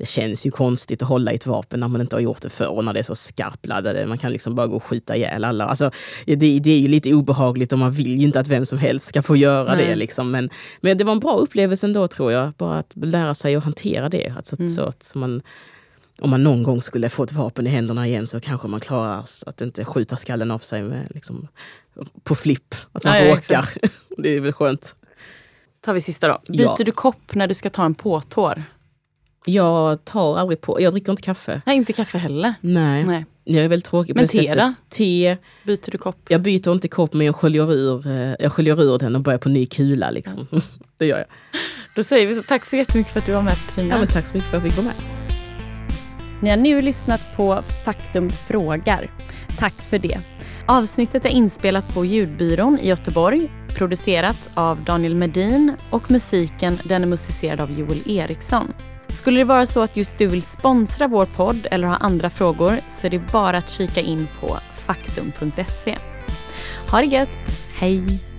det 0.00 0.06
känns 0.06 0.46
ju 0.46 0.50
konstigt 0.50 1.02
att 1.02 1.08
hålla 1.08 1.32
i 1.32 1.34
ett 1.34 1.46
vapen 1.46 1.80
när 1.80 1.88
man 1.88 2.00
inte 2.00 2.16
har 2.16 2.20
gjort 2.20 2.42
det 2.42 2.50
förr 2.50 2.66
och 2.68 2.84
när 2.84 2.92
det 2.92 2.98
är 2.98 3.02
så 3.02 3.14
skarpladdade. 3.14 4.06
Man 4.06 4.18
kan 4.18 4.32
liksom 4.32 4.54
bara 4.54 4.66
gå 4.66 4.76
och 4.76 4.84
skjuta 4.84 5.16
ihjäl 5.16 5.44
alla. 5.44 5.66
Alltså, 5.66 5.90
det, 6.26 6.36
det 6.36 6.70
är 6.70 6.78
ju 6.78 6.88
lite 6.88 7.14
obehagligt 7.14 7.72
och 7.72 7.78
man 7.78 7.92
vill 7.92 8.18
ju 8.18 8.26
inte 8.26 8.40
att 8.40 8.48
vem 8.48 8.66
som 8.66 8.78
helst 8.78 9.06
ska 9.08 9.22
få 9.22 9.36
göra 9.36 9.74
Nej. 9.74 9.86
det. 9.86 9.96
Liksom. 9.96 10.30
Men, 10.30 10.50
men 10.80 10.98
det 10.98 11.04
var 11.04 11.12
en 11.12 11.18
bra 11.20 11.36
upplevelse 11.36 11.86
ändå 11.86 12.08
tror 12.08 12.32
jag. 12.32 12.52
Bara 12.52 12.78
att 12.78 12.92
lära 12.96 13.34
sig 13.34 13.56
att 13.56 13.64
hantera 13.64 14.08
det. 14.08 14.34
Alltså, 14.36 14.56
Mm. 14.58 14.74
så 14.74 14.82
att 14.82 15.12
man, 15.14 15.42
om 16.20 16.30
man 16.30 16.44
någon 16.44 16.62
gång 16.62 16.82
skulle 16.82 17.08
få 17.08 17.22
ett 17.22 17.32
vapen 17.32 17.66
i 17.66 17.70
händerna 17.70 18.06
igen 18.06 18.26
så 18.26 18.40
kanske 18.40 18.68
man 18.68 18.80
klarar 18.80 19.24
att 19.46 19.60
inte 19.60 19.84
skjuta 19.84 20.16
skallen 20.16 20.50
av 20.50 20.58
sig 20.58 20.82
med, 20.82 21.06
liksom, 21.10 21.48
på 22.22 22.34
flipp. 22.34 22.74
Att 22.92 23.04
man 23.04 23.18
ja, 23.18 23.32
råkar. 23.34 23.68
det 24.18 24.36
är 24.36 24.40
väl 24.40 24.52
skönt. 24.52 24.94
tar 25.84 25.92
vi 25.92 26.00
sista 26.00 26.28
då. 26.28 26.38
Byter 26.52 26.62
Ja. 26.78 26.84
du 26.84 26.92
kopp 26.92 27.34
när 27.34 27.46
du 27.46 27.54
ska 27.54 27.70
ta 27.70 27.84
en 27.84 27.94
påtår? 27.94 28.62
Jag 29.46 30.04
tar 30.04 30.36
aldrig 30.38 30.60
på, 30.60 30.80
jag 30.80 30.92
dricker 30.92 31.10
inte 31.12 31.22
kaffe. 31.22 31.62
Nej, 31.66 31.76
inte 31.76 31.92
kaffe 31.92 32.18
heller. 32.18 32.54
Nej. 32.60 33.04
Nej. 33.04 33.26
Jag 33.44 33.64
är 33.64 33.68
väldigt 33.68 33.86
tråkig 33.86 34.14
på 34.14 34.18
Men 34.20 34.26
det 34.26 34.32
te 34.32 34.48
då? 34.48 34.70
sättet. 34.70 34.90
Te, 34.90 35.36
Byter 35.64 35.90
du 35.90 35.98
kopp? 35.98 36.16
jag 36.28 36.40
byter 36.42 36.72
inte 36.72 36.88
kopp 36.88 37.12
men 37.14 37.26
jag 37.26 37.34
sköljer 37.36 37.72
ur, 37.72 38.06
eh, 38.06 38.34
jag 38.38 38.52
sköljer 38.52 38.82
ur 38.82 38.98
den 38.98 39.16
och 39.16 39.22
börjar 39.22 39.38
på 39.38 39.48
ny 39.48 39.66
kula. 39.66 40.10
Liksom. 40.10 40.46
det 40.98 41.06
gör 41.06 41.16
jag. 41.18 41.26
Då 41.96 42.02
säger 42.04 42.26
vi 42.26 42.34
så 42.34 42.42
tack 42.42 42.64
så 42.64 42.76
jättemycket 42.76 43.12
för 43.12 43.20
att 43.20 43.26
du 43.26 43.32
var 43.32 43.42
med 43.42 43.56
Petrina. 43.66 43.88
Ja, 43.94 43.98
men 43.98 44.08
tack 44.08 44.26
så 44.26 44.34
mycket 44.34 44.50
för 44.50 44.56
att 44.56 44.64
jag 44.64 44.72
fick 44.72 44.84
vara 44.84 44.94
med. 44.94 45.04
Ni 46.42 46.50
har 46.50 46.56
nu 46.56 46.82
lyssnat 46.82 47.36
på 47.36 47.62
Faktum 47.84 48.30
frågar. 48.30 49.10
Tack 49.58 49.74
för 49.82 49.98
det. 49.98 50.20
Avsnittet 50.66 51.24
är 51.24 51.28
inspelat 51.28 51.94
på 51.94 52.04
Ljudbyrån 52.04 52.78
i 52.78 52.88
Göteborg, 52.88 53.50
producerat 53.68 54.50
av 54.54 54.84
Daniel 54.84 55.14
Medin 55.14 55.72
och 55.90 56.10
musiken 56.10 56.78
den 56.84 57.02
är 57.02 57.06
musicerad 57.06 57.60
av 57.60 57.72
Joel 57.78 58.10
Eriksson. 58.10 58.72
Skulle 59.12 59.40
det 59.40 59.44
vara 59.44 59.66
så 59.66 59.82
att 59.82 59.96
just 59.96 60.18
du 60.18 60.26
vill 60.26 60.42
sponsra 60.42 61.08
vår 61.08 61.26
podd 61.26 61.66
eller 61.70 61.88
ha 61.88 61.96
andra 61.96 62.30
frågor 62.30 62.76
så 62.88 63.06
är 63.06 63.10
det 63.10 63.32
bara 63.32 63.56
att 63.56 63.70
kika 63.70 64.00
in 64.00 64.28
på 64.40 64.58
faktum.se. 64.74 65.96
Ha 66.90 67.00
det 67.00 67.06
gött! 67.06 67.58
Hej! 67.74 68.29